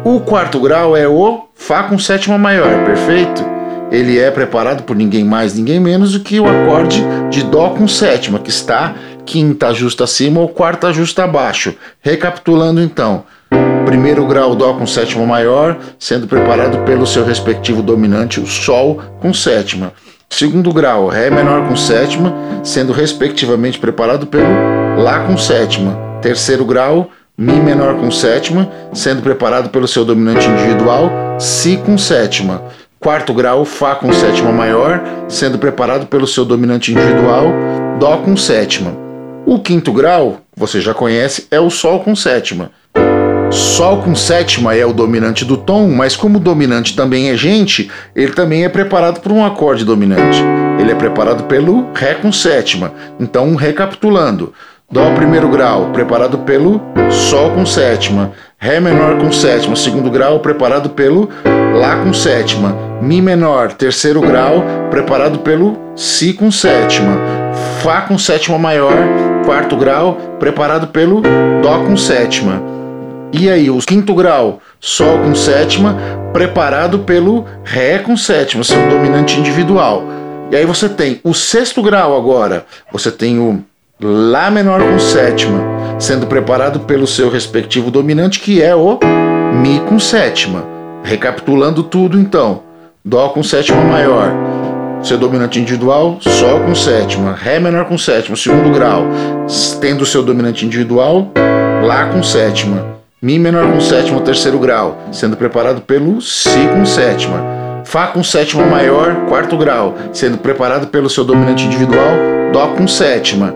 O 0.04 0.20
quarto 0.22 0.60
grau 0.60 0.98
é 0.98 1.08
o 1.08 1.48
Fá 1.54 1.84
com 1.84 2.00
sétima 2.00 2.38
maior, 2.38 2.86
perfeito? 2.86 3.52
ele 3.92 4.18
é 4.18 4.32
preparado 4.32 4.84
por 4.84 4.96
ninguém 4.96 5.26
mais, 5.26 5.54
ninguém 5.54 5.80
menos 5.80 6.14
do 6.14 6.22
que 6.22 6.40
o 6.40 6.48
acorde 6.48 7.04
de 7.30 7.44
Dó 7.44 7.72
com 7.72 7.88
sétima, 7.88 8.40
que 8.40 8.50
está 8.50 8.96
quinta 9.26 9.74
justa 9.74 10.04
acima 10.04 10.40
ou 10.42 10.50
quarta 10.50 10.92
justa 10.94 11.24
abaixo. 11.24 11.74
Recapitulando 12.02 12.82
então, 12.82 13.24
primeiro 13.86 14.26
grau 14.26 14.56
Dó 14.56 14.74
com 14.74 14.88
sétima 14.88 15.26
maior, 15.26 15.78
sendo 16.00 16.28
preparado 16.28 16.86
pelo 16.86 17.06
seu 17.06 17.26
respectivo 17.26 17.82
dominante, 17.82 18.40
o 18.40 18.48
Sol 18.48 19.02
com 19.20 19.34
sétima. 19.34 19.94
Segundo 20.30 20.72
grau, 20.72 21.10
Ré 21.10 21.30
menor 21.30 21.68
com 21.68 21.76
sétima, 21.76 22.34
sendo 22.64 22.94
respectivamente 22.94 23.78
preparado 23.78 24.26
pelo 24.26 24.48
Lá 24.98 25.26
com 25.26 25.38
sétima. 25.38 26.00
Terceiro 26.22 26.64
grau, 26.64 27.10
Mi 27.38 27.54
menor 27.54 27.96
com 27.96 28.10
sétima, 28.12 28.70
sendo 28.94 29.22
preparado 29.22 29.70
pelo 29.70 29.88
seu 29.88 30.06
dominante 30.06 30.48
individual, 30.48 31.10
Si 31.38 31.76
com 31.78 31.98
sétima. 31.98 32.62
Quarto 33.00 33.34
grau, 33.34 33.66
Fá 33.66 33.96
com 33.96 34.14
sétima 34.14 34.52
maior, 34.52 35.02
sendo 35.28 35.58
preparado 35.58 36.06
pelo 36.06 36.28
seu 36.28 36.46
dominante 36.46 36.92
individual, 36.92 37.48
Dó 38.00 38.18
com 38.18 38.38
sétima. 38.38 39.11
O 39.46 39.60
quinto 39.60 39.92
grau, 39.92 40.42
você 40.56 40.80
já 40.80 40.94
conhece, 40.94 41.48
é 41.52 41.60
o 41.60 41.70
Sol 41.70 42.00
com 42.00 42.16
sétima. 42.16 42.72
Sol 43.52 43.98
com 43.98 44.16
sétima 44.16 44.76
é 44.76 44.86
o 44.86 44.94
dominante 44.94 45.44
do 45.44 45.58
tom, 45.58 45.90
mas 45.90 46.16
como 46.16 46.38
o 46.38 46.42
dominante 46.42 46.96
também 46.96 47.30
é 47.30 47.36
gente, 47.36 47.92
ele 48.16 48.32
também 48.32 48.64
é 48.64 48.70
preparado 48.70 49.20
por 49.20 49.32
um 49.32 49.46
acorde 49.46 49.84
dominante. 49.84 50.42
Ele 50.80 50.92
é 50.92 50.96
preparado 50.96 51.44
pelo 51.44 51.92
Ré 51.94 52.14
com 52.14 52.32
sétima. 52.32 52.94
Então, 53.20 53.56
recapitulando: 53.56 54.54
Dó 54.90 55.14
primeiro 55.16 55.50
grau, 55.50 55.92
preparado 55.92 56.40
pelo 56.40 56.82
Sol 57.10 57.52
com 57.52 57.66
sétima. 57.66 58.32
Ré 58.58 58.80
menor 58.80 59.18
com 59.18 59.32
sétima, 59.32 59.76
segundo 59.76 60.10
grau, 60.10 60.40
preparado 60.40 60.90
pelo 60.92 61.30
Lá 61.74 61.98
com 62.04 62.14
sétima. 62.14 62.76
Mi 63.02 63.22
menor, 63.22 63.74
terceiro 63.74 64.22
grau, 64.22 64.64
preparado 64.90 65.40
pelo 65.40 65.78
Si 65.96 66.34
com 66.34 66.52
sétima. 66.52 67.18
Fá 67.82 68.02
com 68.02 68.18
sétima 68.18 68.58
maior, 68.58 68.96
quarto 69.46 69.76
grau, 69.76 70.18
preparado 70.40 70.88
pelo 70.88 71.22
Dó 71.62 71.80
com 71.86 71.96
sétima. 71.96 72.62
E 73.34 73.50
aí, 73.50 73.70
o 73.70 73.80
quinto 73.80 74.14
grau, 74.14 74.60
Sol 74.80 75.20
com 75.20 75.34
sétima, 75.34 75.98
preparado 76.34 77.00
pelo 77.00 77.46
Ré 77.64 78.00
com 78.00 78.18
sétima, 78.18 78.64
seu 78.64 78.90
dominante 78.90 79.40
individual. 79.40 80.04
E 80.52 80.56
aí 80.56 80.66
você 80.66 80.90
tem 80.90 81.22
o 81.24 81.34
sexto 81.34 81.82
grau 81.82 82.18
agora, 82.18 82.66
você 82.92 83.10
tem 83.10 83.40
o 83.40 83.64
Lá 84.04 84.50
menor 84.50 84.82
com 84.82 84.98
sétima, 84.98 85.62
sendo 86.00 86.26
preparado 86.26 86.80
pelo 86.80 87.06
seu 87.06 87.30
respectivo 87.30 87.92
dominante, 87.92 88.40
que 88.40 88.60
é 88.60 88.76
o 88.76 88.98
Mi 89.54 89.80
com 89.82 90.00
sétima. 90.00 90.66
Recapitulando 91.04 91.84
tudo 91.84 92.18
então: 92.18 92.64
Dó 93.06 93.30
com 93.30 93.44
sétima 93.44 93.80
maior, 93.84 94.32
seu 95.04 95.18
dominante 95.18 95.60
individual, 95.60 96.18
Sol 96.22 96.60
com 96.62 96.76
sétima, 96.76 97.34
Ré 97.34 97.60
menor 97.60 97.86
com 97.86 97.98
sétima, 97.98 98.36
segundo 98.36 98.72
grau, 98.72 99.04
tendo 99.80 100.06
seu 100.06 100.24
dominante 100.24 100.66
individual, 100.66 101.32
Lá 101.84 102.06
com 102.06 102.22
sétima, 102.22 102.98
Mi 103.22 103.40
menor 103.40 103.72
com 103.72 103.80
sétima, 103.82 104.22
terceiro 104.22 104.60
grau, 104.60 104.98
sendo 105.12 105.36
preparado 105.36 105.82
pelo 105.82 106.22
Si 106.22 106.68
com 106.74 106.86
sétima, 106.86 107.40
Fá 107.84 108.08
com 108.08 108.24
sétima 108.24 108.66
maior, 108.66 109.26
quarto 109.28 109.58
grau, 109.58 109.96
sendo 110.14 110.38
preparado 110.38 110.88
pelo 110.88 111.10
seu 111.10 111.24
dominante 111.24 111.66
individual, 111.66 112.14
Dó 112.54 112.68
com 112.68 112.88
sétima. 112.88 113.56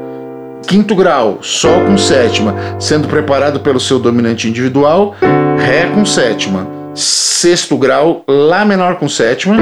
Quinto 0.68 0.96
grau, 0.96 1.40
Sol 1.42 1.86
com 1.86 1.98
sétima, 1.98 2.56
sendo 2.80 3.08
preparado 3.08 3.60
pelo 3.60 3.80
seu 3.80 4.00
dominante 4.00 4.50
individual, 4.50 5.16
Ré 5.58 5.86
com 5.94 6.04
sétima. 6.06 6.68
Sexto 6.96 7.78
grau, 7.78 8.24
Lá 8.28 8.66
menor 8.66 8.96
com 8.96 9.08
sétima, 9.08 9.58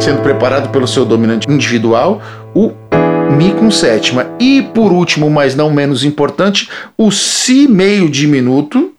sendo 0.00 0.22
preparado 0.22 0.70
pelo 0.70 0.88
seu 0.88 1.04
dominante 1.04 1.48
individual, 1.48 2.22
o 2.54 2.72
Mi 3.36 3.52
com 3.52 3.70
sétima. 3.70 4.26
E 4.40 4.62
por 4.74 4.90
último, 4.90 5.30
mas 5.30 5.54
não 5.54 5.70
menos 5.70 6.02
importante, 6.02 6.68
o 6.98 7.12
Si 7.12 7.68
meio 7.68 8.08
diminuto, 8.08 8.92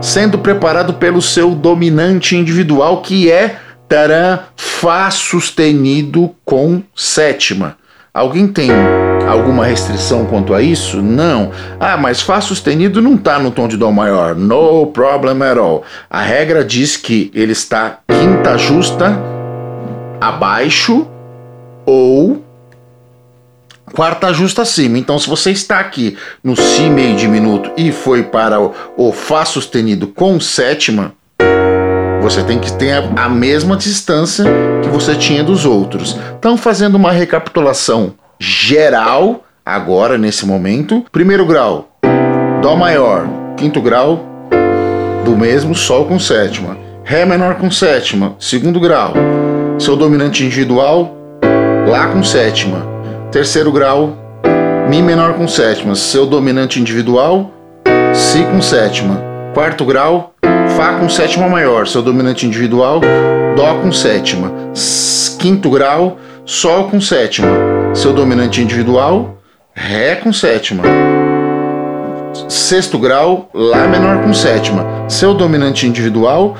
sendo 0.00 0.38
preparado 0.38 0.94
pelo 0.94 1.22
seu 1.22 1.54
dominante 1.54 2.34
individual, 2.36 3.02
que 3.02 3.30
é 3.30 3.58
tarã, 3.88 4.40
Fá 4.56 5.10
sustenido 5.10 6.34
com 6.44 6.82
sétima. 6.94 7.76
Alguém 8.12 8.48
tem 8.48 8.70
alguma 9.28 9.64
restrição 9.64 10.26
quanto 10.26 10.52
a 10.54 10.60
isso? 10.60 11.00
Não. 11.00 11.50
Ah, 11.78 11.96
mas 11.96 12.20
Fá 12.20 12.40
sustenido 12.40 13.00
não 13.00 13.14
está 13.14 13.38
no 13.38 13.50
tom 13.50 13.68
de 13.68 13.76
Dó 13.76 13.90
maior. 13.90 14.34
No 14.34 14.86
problem 14.88 15.42
at 15.42 15.58
all. 15.58 15.84
A 16.10 16.22
regra 16.22 16.64
diz 16.64 16.96
que 16.96 17.30
ele 17.34 17.52
está 17.52 17.98
quinta 18.08 18.56
justa 18.58 19.35
abaixo 20.20 21.06
ou 21.84 22.42
quarta 23.92 24.32
justa 24.32 24.62
acima. 24.62 24.98
Então, 24.98 25.18
se 25.18 25.28
você 25.28 25.50
está 25.50 25.80
aqui 25.80 26.16
no 26.42 26.56
Si 26.56 26.88
meio 26.88 27.16
diminuto 27.16 27.70
e 27.76 27.92
foi 27.92 28.22
para 28.22 28.60
o, 28.60 28.74
o 28.96 29.12
Fá 29.12 29.44
sustenido 29.44 30.08
com 30.08 30.40
sétima, 30.40 31.12
você 32.20 32.42
tem 32.42 32.58
que 32.58 32.72
ter 32.72 33.04
a, 33.16 33.28
mesma 33.28 33.76
distância 33.76 34.44
que 34.82 34.88
você 34.88 35.14
tinha 35.14 35.44
dos 35.44 35.64
outros. 35.64 36.18
Então, 36.38 36.56
fazendo 36.56 36.96
uma 36.96 37.12
recapitulação 37.12 38.14
geral, 38.38 39.44
agora 39.64 40.18
nesse 40.18 40.44
momento: 40.44 41.04
primeiro 41.12 41.46
grau, 41.46 41.88
Dó 42.60 42.74
maior, 42.74 43.28
quinto 43.56 43.80
grau, 43.80 44.24
do 45.24 45.36
mesmo 45.36 45.74
Sol 45.74 46.06
com 46.06 46.18
sétima, 46.18 46.76
Ré 47.04 47.24
menor 47.24 47.54
com 47.54 47.70
sétima, 47.70 48.34
segundo 48.40 48.80
grau, 48.80 49.14
seu 49.78 49.96
dominante 49.96 50.44
individual, 50.44 51.14
Lá 51.88 52.08
com 52.08 52.22
sétima, 52.22 52.84
terceiro 53.30 53.70
grau, 53.70 54.16
Mi 54.88 55.02
menor 55.02 55.34
com 55.34 55.46
sétima, 55.46 55.94
seu 55.94 56.26
dominante 56.26 56.80
individual, 56.80 57.50
Si 58.12 58.42
com 58.44 58.60
sétima, 58.60 59.20
quarto 59.54 59.84
grau, 59.84 60.34
Fá 60.76 60.94
com 60.98 61.08
sétima 61.08 61.48
maior, 61.48 61.86
seu 61.86 62.02
dominante 62.02 62.46
individual, 62.46 63.00
Dó 63.56 63.74
com 63.80 63.92
sétima. 63.92 64.52
Quinto 65.38 65.70
grau, 65.70 66.18
Sol 66.44 66.84
com 66.84 67.00
sétima, 67.00 67.48
seu 67.94 68.12
dominante 68.12 68.60
individual, 68.60 69.38
Ré 69.74 70.16
com 70.16 70.32
sétima. 70.32 70.82
Sexto 72.48 72.98
grau, 72.98 73.48
Lá 73.54 73.86
menor 73.86 74.22
com 74.22 74.32
sétima, 74.32 74.84
seu 75.08 75.34
dominante 75.34 75.86
individual, 75.86 76.56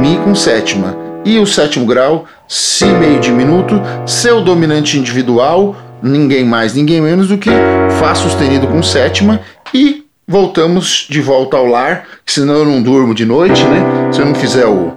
Mi 0.00 0.16
com 0.24 0.34
sétima. 0.34 1.05
E 1.26 1.40
o 1.40 1.44
sétimo 1.44 1.84
grau, 1.84 2.24
Si 2.46 2.84
meio 2.84 3.18
diminuto, 3.18 3.82
seu 4.06 4.40
dominante 4.40 4.96
individual, 4.96 5.74
ninguém 6.00 6.44
mais, 6.44 6.72
ninguém 6.72 7.00
menos 7.00 7.26
do 7.26 7.36
que 7.36 7.50
Fá 7.98 8.14
sustenido 8.14 8.68
com 8.68 8.80
sétima 8.80 9.40
e 9.74 10.06
voltamos 10.24 11.04
de 11.10 11.20
volta 11.20 11.56
ao 11.56 11.66
lar, 11.66 12.06
senão 12.24 12.54
eu 12.54 12.64
não 12.64 12.80
durmo 12.80 13.12
de 13.12 13.24
noite, 13.24 13.60
né? 13.64 14.12
Se 14.12 14.20
eu 14.20 14.26
não 14.26 14.36
fizer 14.36 14.66
o. 14.66 14.92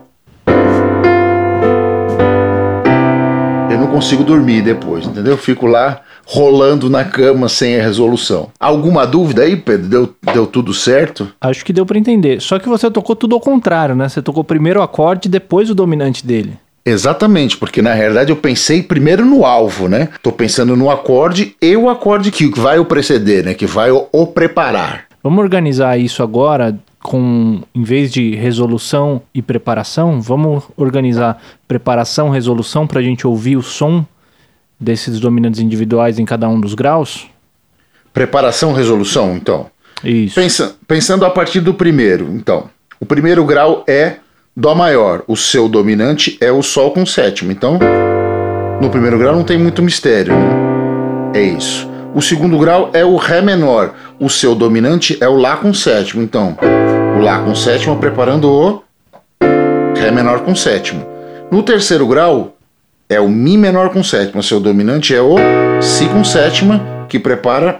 Eu 3.71 3.79
não 3.79 3.87
consigo 3.87 4.23
dormir 4.23 4.61
depois, 4.61 5.07
entendeu? 5.07 5.33
Eu 5.33 5.37
fico 5.37 5.65
lá 5.65 5.99
rolando 6.31 6.91
na 6.91 7.03
cama 7.03 7.49
sem 7.49 7.79
a 7.79 7.81
resolução. 7.81 8.49
Alguma 8.59 9.07
dúvida 9.07 9.41
aí, 9.41 9.55
Pedro? 9.55 9.87
Deu, 9.87 10.15
deu 10.31 10.45
tudo 10.45 10.75
certo? 10.75 11.27
Acho 11.41 11.65
que 11.65 11.73
deu 11.73 11.87
para 11.87 11.97
entender. 11.97 12.39
Só 12.39 12.59
que 12.59 12.69
você 12.69 12.89
tocou 12.91 13.15
tudo 13.15 13.33
ao 13.33 13.41
contrário, 13.41 13.95
né? 13.95 14.07
Você 14.07 14.21
tocou 14.21 14.43
primeiro 14.43 14.79
o 14.79 14.83
acorde 14.83 15.27
e 15.27 15.31
depois 15.31 15.71
o 15.71 15.75
dominante 15.75 16.25
dele. 16.25 16.53
Exatamente, 16.85 17.57
porque 17.57 17.81
na 17.81 17.95
realidade 17.95 18.29
eu 18.29 18.35
pensei 18.35 18.83
primeiro 18.83 19.25
no 19.25 19.43
alvo, 19.43 19.87
né? 19.87 20.09
Tô 20.21 20.31
pensando 20.31 20.75
no 20.75 20.91
acorde 20.91 21.55
e 21.59 21.75
o 21.75 21.89
acorde 21.89 22.31
que 22.31 22.47
vai 22.47 22.77
o 22.77 22.85
preceder, 22.85 23.43
né? 23.43 23.53
Que 23.55 23.65
vai 23.65 23.89
o, 23.89 24.07
o 24.11 24.27
preparar. 24.27 25.05
Vamos 25.23 25.39
organizar 25.39 25.99
isso 25.99 26.21
agora 26.21 26.77
com, 27.01 27.61
em 27.73 27.83
vez 27.83 28.11
de 28.11 28.35
resolução 28.35 29.21
e 29.33 29.41
preparação, 29.41 30.21
vamos 30.21 30.63
organizar 30.77 31.41
preparação, 31.67 32.29
resolução 32.29 32.85
para 32.85 32.99
a 32.99 33.03
gente 33.03 33.25
ouvir 33.25 33.57
o 33.57 33.63
som 33.63 34.05
desses 34.79 35.19
dominantes 35.19 35.59
individuais 35.59 36.19
em 36.19 36.25
cada 36.25 36.47
um 36.47 36.59
dos 36.59 36.73
graus? 36.73 37.27
Preparação, 38.13 38.73
resolução, 38.73 39.35
então. 39.35 39.67
Isso. 40.03 40.35
Pensa, 40.35 40.75
pensando 40.87 41.25
a 41.25 41.29
partir 41.29 41.59
do 41.59 41.73
primeiro, 41.73 42.31
então. 42.33 42.69
O 42.99 43.05
primeiro 43.05 43.45
grau 43.45 43.83
é 43.87 44.17
Dó 44.55 44.75
maior. 44.75 45.23
O 45.25 45.37
seu 45.37 45.69
dominante 45.69 46.37
é 46.41 46.51
o 46.51 46.61
Sol 46.61 46.91
com 46.91 47.05
sétima. 47.05 47.53
Então, 47.53 47.79
no 48.81 48.89
primeiro 48.89 49.17
grau 49.17 49.33
não 49.33 49.43
tem 49.43 49.57
muito 49.57 49.81
mistério, 49.81 50.33
né? 50.33 51.31
É 51.33 51.41
isso. 51.41 51.89
O 52.13 52.21
segundo 52.21 52.57
grau 52.57 52.89
é 52.91 53.05
o 53.05 53.15
Ré 53.15 53.41
menor. 53.41 53.93
O 54.19 54.29
seu 54.29 54.55
dominante 54.55 55.17
é 55.21 55.29
o 55.29 55.37
Lá 55.37 55.55
com 55.55 55.73
sétimo. 55.73 56.21
Então, 56.21 56.57
o 57.17 57.21
Lá 57.21 57.39
com 57.39 57.55
sétima 57.55 57.95
preparando 57.95 58.49
o 58.49 58.83
Ré 59.95 60.11
menor 60.11 60.41
com 60.41 60.53
sétimo. 60.53 61.05
No 61.49 61.63
terceiro 61.63 62.05
grau 62.05 62.57
é 63.11 63.19
o 63.19 63.27
Mi 63.27 63.57
menor 63.57 63.89
com 63.89 64.03
sétima. 64.03 64.43
Seu 64.43 64.59
dominante 64.59 65.15
é 65.15 65.21
o 65.21 65.35
Si 65.81 66.05
com 66.05 66.23
sétima, 66.23 67.07
que 67.09 67.17
prepara 67.17 67.75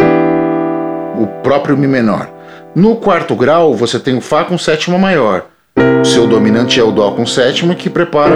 o 1.22 1.28
próprio 1.44 1.78
Mi 1.78 1.88
menor. 1.88 2.28
No 2.76 2.96
quarto 2.96 3.36
grau, 3.36 3.76
você 3.76 4.00
tem 4.00 4.18
o 4.18 4.22
Fá 4.22 4.44
com 4.44 4.58
sétima 4.58 4.98
maior. 4.98 5.46
Seu 6.04 6.28
dominante 6.28 6.80
é 6.80 6.84
o 6.84 6.92
Dó 6.92 7.12
com 7.12 7.28
sétima, 7.28 7.76
que 7.76 7.92
prepara 7.92 8.36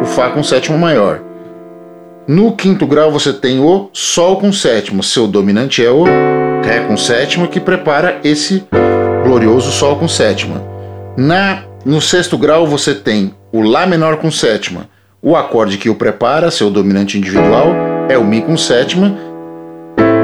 o 0.00 0.04
Fá 0.04 0.30
com 0.30 0.44
sétima 0.44 0.78
maior. 0.78 1.20
No 2.28 2.52
quinto 2.52 2.86
grau 2.86 3.10
você 3.10 3.32
tem 3.32 3.58
o 3.58 3.90
Sol 3.92 4.36
com 4.36 4.52
sétima, 4.52 5.02
seu 5.02 5.26
dominante 5.26 5.84
é 5.84 5.90
o 5.90 6.04
Ré 6.04 6.84
com 6.86 6.96
sétima, 6.96 7.48
que 7.48 7.58
prepara 7.58 8.20
esse 8.22 8.64
glorioso 9.24 9.72
Sol 9.72 9.96
com 9.96 10.06
sétima. 10.06 10.62
Na, 11.16 11.64
no 11.84 12.00
sexto 12.00 12.38
grau 12.38 12.64
você 12.64 12.94
tem 12.94 13.34
o 13.50 13.62
Lá 13.62 13.86
menor 13.86 14.18
com 14.18 14.30
sétima, 14.30 14.86
o 15.20 15.36
acorde 15.36 15.78
que 15.78 15.90
o 15.90 15.94
prepara, 15.94 16.50
seu 16.50 16.70
dominante 16.70 17.18
individual, 17.18 17.74
é 18.08 18.16
o 18.16 18.24
Mi 18.24 18.40
com 18.40 18.56
sétima, 18.56 19.16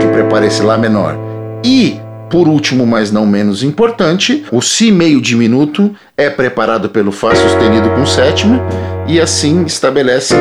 que 0.00 0.06
prepara 0.08 0.46
esse 0.46 0.62
Lá 0.62 0.78
menor. 0.78 1.16
E, 1.64 1.98
por 2.30 2.46
último, 2.46 2.86
mas 2.86 3.10
não 3.10 3.26
menos 3.26 3.62
importante, 3.62 4.44
o 4.52 4.62
Si 4.62 4.92
meio 4.92 5.20
diminuto 5.20 5.94
é 6.16 6.30
preparado 6.30 6.88
pelo 6.88 7.10
Fá 7.10 7.34
sustenido 7.34 7.90
com 7.90 8.06
sétima 8.06 8.60
e 9.06 9.20
assim 9.20 9.64
estabelece 9.64 10.34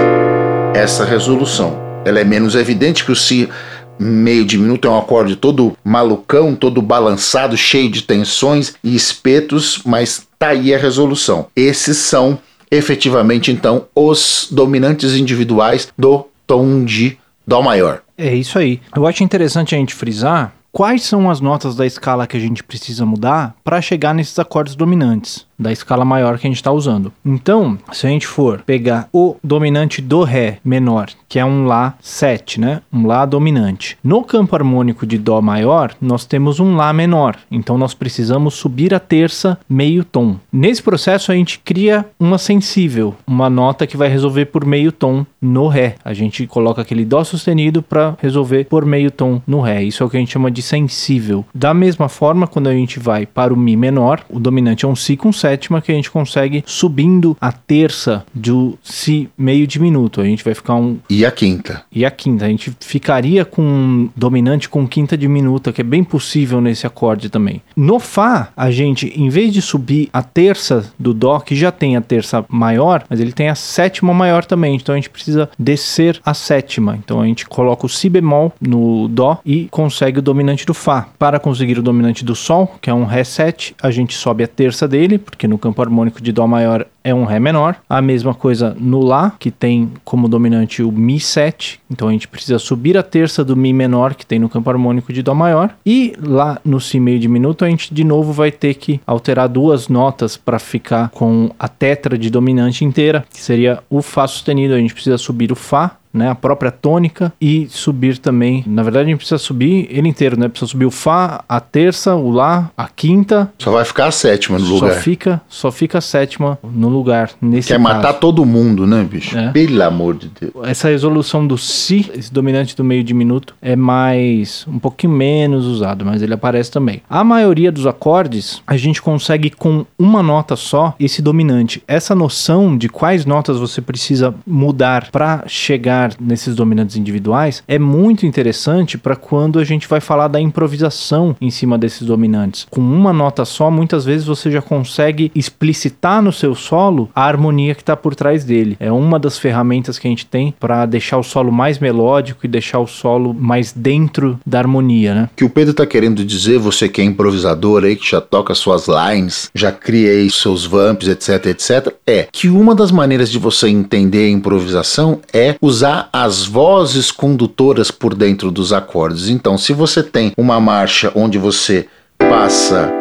essa 0.75 1.03
resolução. 1.03 1.81
Ela 2.05 2.19
é 2.19 2.23
menos 2.23 2.55
evidente 2.55 3.03
que 3.03 3.11
o 3.11 3.15
Si 3.15 3.49
meio 3.97 4.45
diminuto 4.45 4.87
é 4.87 4.91
um 4.91 4.97
acorde 4.97 5.35
todo 5.35 5.77
malucão, 5.83 6.55
todo 6.55 6.81
balançado, 6.81 7.55
cheio 7.55 7.89
de 7.89 8.01
tensões 8.01 8.73
e 8.83 8.95
espetos, 8.95 9.81
mas 9.85 10.27
tá 10.37 10.49
aí 10.49 10.73
a 10.73 10.77
resolução. 10.77 11.47
Esses 11.55 11.97
são 11.97 12.37
efetivamente 12.75 13.51
então 13.51 13.85
os 13.95 14.47
dominantes 14.51 15.13
individuais 15.13 15.91
do 15.97 16.27
tom 16.45 16.83
de 16.83 17.17
Dó 17.45 17.61
maior. 17.61 18.01
É 18.17 18.33
isso 18.33 18.57
aí. 18.57 18.79
Eu 18.95 19.05
acho 19.05 19.23
interessante 19.23 19.75
a 19.75 19.77
gente 19.77 19.93
frisar 19.93 20.53
quais 20.71 21.03
são 21.03 21.29
as 21.29 21.41
notas 21.41 21.75
da 21.75 21.85
escala 21.85 22.25
que 22.25 22.37
a 22.37 22.39
gente 22.39 22.63
precisa 22.63 23.05
mudar 23.05 23.55
para 23.63 23.81
chegar 23.81 24.13
nesses 24.13 24.39
acordes 24.39 24.75
dominantes 24.75 25.45
da 25.63 25.71
escala 25.71 26.05
maior 26.05 26.37
que 26.37 26.45
a 26.45 26.49
gente 26.49 26.57
está 26.57 26.71
usando. 26.71 27.11
Então, 27.25 27.77
se 27.91 28.05
a 28.05 28.09
gente 28.09 28.27
for 28.27 28.61
pegar 28.65 29.07
o 29.11 29.35
dominante 29.43 30.01
do 30.01 30.23
Ré 30.23 30.59
menor, 30.63 31.09
que 31.27 31.39
é 31.39 31.45
um 31.45 31.65
Lá 31.65 31.95
7, 31.99 32.59
né? 32.59 32.81
Um 32.91 33.07
Lá 33.07 33.25
dominante. 33.25 33.97
No 34.03 34.23
campo 34.23 34.55
harmônico 34.55 35.05
de 35.05 35.17
Dó 35.17 35.41
maior, 35.41 35.95
nós 35.99 36.25
temos 36.25 36.59
um 36.59 36.75
Lá 36.75 36.93
menor. 36.93 37.37
Então, 37.49 37.77
nós 37.77 37.93
precisamos 37.93 38.53
subir 38.53 38.93
a 38.93 38.99
terça 38.99 39.57
meio 39.67 40.03
tom. 40.03 40.35
Nesse 40.51 40.83
processo, 40.83 41.31
a 41.31 41.35
gente 41.35 41.59
cria 41.59 42.05
uma 42.19 42.37
sensível, 42.37 43.15
uma 43.25 43.49
nota 43.49 43.87
que 43.87 43.97
vai 43.97 44.09
resolver 44.09 44.45
por 44.45 44.65
meio 44.65 44.91
tom 44.91 45.25
no 45.41 45.67
Ré. 45.67 45.95
A 46.03 46.13
gente 46.13 46.45
coloca 46.45 46.81
aquele 46.81 47.05
Dó 47.05 47.23
sustenido 47.23 47.81
para 47.81 48.15
resolver 48.19 48.65
por 48.65 48.85
meio 48.85 49.09
tom 49.09 49.41
no 49.47 49.61
Ré. 49.61 49.83
Isso 49.83 50.03
é 50.03 50.05
o 50.05 50.09
que 50.09 50.17
a 50.17 50.19
gente 50.19 50.33
chama 50.33 50.51
de 50.51 50.61
sensível. 50.61 51.45
Da 51.53 51.73
mesma 51.73 52.09
forma, 52.09 52.47
quando 52.47 52.67
a 52.67 52.73
gente 52.73 52.99
vai 52.99 53.25
para 53.25 53.53
o 53.53 53.57
Mi 53.57 53.75
menor, 53.75 54.21
o 54.29 54.39
dominante 54.39 54.85
é 54.85 54.87
um 54.87 54.95
Si 54.95 55.15
com 55.15 55.31
7 55.31 55.52
sétima 55.53 55.81
que 55.81 55.91
a 55.91 55.95
gente 55.95 56.09
consegue 56.09 56.63
subindo 56.65 57.37
a 57.39 57.51
terça 57.51 58.25
do 58.33 58.77
si 58.81 59.29
meio 59.37 59.67
diminuto. 59.67 60.19
A 60.19 60.25
gente 60.25 60.43
vai 60.43 60.53
ficar 60.53 60.75
um. 60.75 60.97
E 61.09 61.25
a 61.25 61.31
quinta. 61.31 61.83
E 61.91 62.03
a 62.03 62.11
quinta. 62.11 62.45
A 62.45 62.49
gente 62.49 62.75
ficaria 62.79 63.45
com 63.45 63.61
um 63.61 64.09
dominante 64.15 64.67
com 64.67 64.87
quinta 64.87 65.15
diminuta, 65.15 65.71
que 65.71 65.81
é 65.81 65.83
bem 65.83 66.03
possível 66.03 66.59
nesse 66.59 66.87
acorde 66.87 67.29
também. 67.29 67.61
No 67.75 67.99
Fá, 67.99 68.49
a 68.57 68.71
gente, 68.71 69.13
em 69.15 69.29
vez 69.29 69.53
de 69.53 69.61
subir 69.61 70.09
a 70.11 70.23
terça 70.23 70.91
do 70.97 71.13
Dó, 71.13 71.39
que 71.39 71.55
já 71.55 71.71
tem 71.71 71.95
a 71.95 72.01
terça 72.01 72.43
maior, 72.49 73.03
mas 73.09 73.19
ele 73.19 73.31
tem 73.31 73.49
a 73.49 73.55
sétima 73.55 74.13
maior 74.13 74.43
também. 74.43 74.75
Então 74.75 74.93
a 74.93 74.97
gente 74.97 75.09
precisa 75.09 75.49
descer 75.57 76.19
a 76.25 76.33
sétima. 76.33 76.97
Então 76.97 77.21
a 77.21 77.25
gente 77.25 77.45
coloca 77.45 77.85
o 77.85 77.89
Si 77.89 78.09
bemol 78.09 78.51
no 78.59 79.07
Dó 79.07 79.39
e 79.45 79.67
consegue 79.69 80.19
o 80.19 80.21
dominante 80.21 80.65
do 80.65 80.73
Fá. 80.73 81.07
Para 81.19 81.39
conseguir 81.39 81.77
o 81.77 81.83
dominante 81.83 82.25
do 82.25 82.35
Sol, 82.35 82.75
que 82.81 82.89
é 82.89 82.93
um 82.93 83.05
Ré 83.05 83.23
7, 83.23 83.75
a 83.81 83.91
gente 83.91 84.15
sobe 84.15 84.43
a 84.43 84.47
terça 84.47 84.87
dele, 84.87 85.21
porque 85.33 85.47
no 85.47 85.57
campo 85.57 85.81
harmônico 85.81 86.21
de 86.21 86.31
Dó 86.31 86.45
maior 86.45 86.85
é 87.03 87.13
um 87.13 87.25
Ré 87.25 87.39
menor. 87.39 87.75
A 87.89 88.01
mesma 88.01 88.35
coisa 88.35 88.75
no 88.79 89.01
Lá, 89.03 89.33
que 89.39 89.49
tem 89.49 89.91
como 90.05 90.29
dominante 90.29 90.83
o 90.83 90.91
Mi7, 90.91 91.79
então 91.89 92.07
a 92.07 92.11
gente 92.11 92.27
precisa 92.27 92.59
subir 92.59 92.95
a 92.97 93.03
terça 93.03 93.43
do 93.43 93.55
Mi 93.55 93.73
menor 93.73 94.13
que 94.13 94.25
tem 94.25 94.37
no 94.37 94.47
campo 94.47 94.69
harmônico 94.69 95.11
de 95.11 95.23
Dó 95.23 95.33
maior. 95.33 95.75
E 95.83 96.13
lá 96.21 96.61
no 96.63 96.79
Si 96.79 96.99
meio 96.99 97.19
diminuto 97.19 97.65
a 97.65 97.69
gente 97.69 97.93
de 97.93 98.03
novo 98.03 98.31
vai 98.31 98.51
ter 98.51 98.75
que 98.75 99.01
alterar 99.07 99.49
duas 99.49 99.87
notas 99.87 100.37
para 100.37 100.59
ficar 100.59 101.09
com 101.09 101.49
a 101.57 101.67
tetra 101.67 102.15
de 102.15 102.29
dominante 102.29 102.85
inteira, 102.85 103.25
que 103.33 103.41
seria 103.41 103.79
o 103.89 104.01
Fá 104.01 104.27
sustenido. 104.27 104.75
A 104.75 104.77
gente 104.77 104.93
precisa 104.93 105.17
subir 105.17 105.51
o 105.51 105.55
Fá 105.55 105.97
né, 106.13 106.29
a 106.29 106.35
própria 106.35 106.71
tônica 106.71 107.33
e 107.41 107.67
subir 107.69 108.17
também. 108.17 108.63
Na 108.67 108.83
verdade, 108.83 109.05
a 109.05 109.09
gente 109.09 109.17
precisa 109.17 109.37
subir 109.37 109.87
ele 109.89 110.07
inteiro, 110.07 110.39
né? 110.39 110.47
Precisa 110.47 110.69
subir 110.69 110.85
o 110.85 110.91
Fá, 110.91 111.43
a 111.49 111.59
terça, 111.59 112.15
o 112.15 112.29
Lá, 112.29 112.71
a 112.77 112.87
quinta. 112.87 113.51
Só 113.57 113.71
vai 113.71 113.83
ficar 113.83 114.07
a 114.07 114.11
sétima 114.11 114.59
no 114.59 114.65
só 114.65 114.73
lugar. 114.73 114.93
Fica, 114.95 115.41
só 115.47 115.71
fica 115.71 115.97
a 115.97 116.01
sétima 116.01 116.59
no 116.63 116.89
lugar. 116.89 117.31
Nesse 117.41 117.69
Quer 117.69 117.81
caso. 117.81 117.83
matar 117.83 118.13
todo 118.13 118.45
mundo, 118.45 118.85
né, 118.85 119.03
bicho? 119.03 119.37
É. 119.37 119.51
Pelo 119.51 119.81
amor 119.83 120.15
de 120.15 120.29
Deus. 120.39 120.53
Essa 120.67 120.89
resolução 120.89 121.45
do 121.45 121.57
Si, 121.57 122.11
esse 122.15 122.31
dominante 122.31 122.75
do 122.75 122.83
meio 122.83 123.03
diminuto, 123.03 123.55
é 123.61 123.75
mais 123.75 124.65
um 124.67 124.77
pouquinho 124.79 125.13
menos 125.13 125.65
usado, 125.65 126.05
mas 126.05 126.21
ele 126.21 126.33
aparece 126.33 126.69
também. 126.69 127.01
A 127.09 127.23
maioria 127.23 127.71
dos 127.71 127.87
acordes, 127.87 128.61
a 128.67 128.77
gente 128.77 129.01
consegue 129.01 129.49
com 129.49 129.85
uma 129.97 130.21
nota 130.21 130.55
só 130.55 130.95
esse 130.99 131.21
dominante. 131.21 131.83
Essa 131.87 132.13
noção 132.13 132.77
de 132.77 132.89
quais 132.89 133.25
notas 133.25 133.57
você 133.57 133.81
precisa 133.81 134.33
mudar 134.45 135.09
para 135.11 135.43
chegar 135.47 136.02
nesses 136.19 136.55
dominantes 136.55 136.95
individuais 136.95 137.63
é 137.67 137.79
muito 137.79 138.25
interessante 138.25 138.97
para 138.97 139.15
quando 139.15 139.59
a 139.59 139.63
gente 139.63 139.87
vai 139.87 139.99
falar 139.99 140.27
da 140.27 140.39
improvisação 140.39 141.35
em 141.39 141.49
cima 141.49 141.77
desses 141.77 142.05
dominantes. 142.05 142.65
Com 142.69 142.81
uma 142.81 143.13
nota 143.13 143.45
só, 143.45 143.69
muitas 143.69 144.05
vezes 144.05 144.25
você 144.25 144.51
já 144.51 144.61
consegue 144.61 145.31
explicitar 145.35 146.21
no 146.21 146.31
seu 146.31 146.55
solo 146.55 147.09
a 147.15 147.25
harmonia 147.25 147.75
que 147.75 147.81
está 147.81 147.95
por 147.95 148.15
trás 148.15 148.43
dele. 148.43 148.77
É 148.79 148.91
uma 148.91 149.19
das 149.19 149.37
ferramentas 149.37 149.99
que 149.99 150.07
a 150.07 150.09
gente 150.09 150.25
tem 150.25 150.53
para 150.59 150.85
deixar 150.85 151.17
o 151.17 151.23
solo 151.23 151.51
mais 151.51 151.79
melódico 151.79 152.45
e 152.45 152.49
deixar 152.49 152.79
o 152.79 152.87
solo 152.87 153.33
mais 153.33 153.71
dentro 153.71 154.39
da 154.45 154.59
harmonia, 154.59 155.13
né? 155.13 155.29
Que 155.35 155.45
o 155.45 155.49
Pedro 155.49 155.73
tá 155.73 155.85
querendo 155.85 156.23
dizer, 156.23 156.57
você 156.57 156.87
que 156.87 157.01
é 157.01 157.03
improvisador 157.03 157.83
aí, 157.83 157.95
que 157.95 158.09
já 158.09 158.21
toca 158.21 158.55
suas 158.55 158.87
lines, 158.87 159.49
já 159.53 159.71
criei 159.71 160.29
seus 160.29 160.65
vamps, 160.65 161.07
etc, 161.07 161.45
etc, 161.47 161.93
é 162.05 162.27
que 162.31 162.47
uma 162.49 162.75
das 162.75 162.91
maneiras 162.91 163.29
de 163.29 163.39
você 163.39 163.67
entender 163.67 164.25
a 164.25 164.29
improvisação 164.29 165.19
é 165.31 165.55
usar 165.61 165.92
as 166.11 166.45
vozes 166.45 167.11
condutoras 167.11 167.91
por 167.91 168.15
dentro 168.15 168.49
dos 168.49 168.73
acordes. 168.73 169.29
Então, 169.29 169.57
se 169.57 169.73
você 169.73 170.01
tem 170.01 170.31
uma 170.37 170.59
marcha 170.59 171.11
onde 171.15 171.37
você 171.37 171.87
passa 172.17 172.91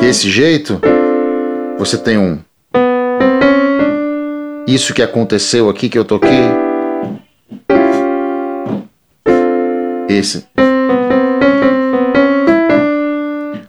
desse 0.00 0.30
jeito, 0.30 0.80
você 1.78 1.96
tem 1.96 2.18
um 2.18 2.38
isso 4.66 4.94
que 4.94 5.02
aconteceu 5.02 5.68
aqui 5.68 5.88
que 5.88 5.98
eu 5.98 6.04
toquei. 6.04 6.30
Esse. 10.08 10.46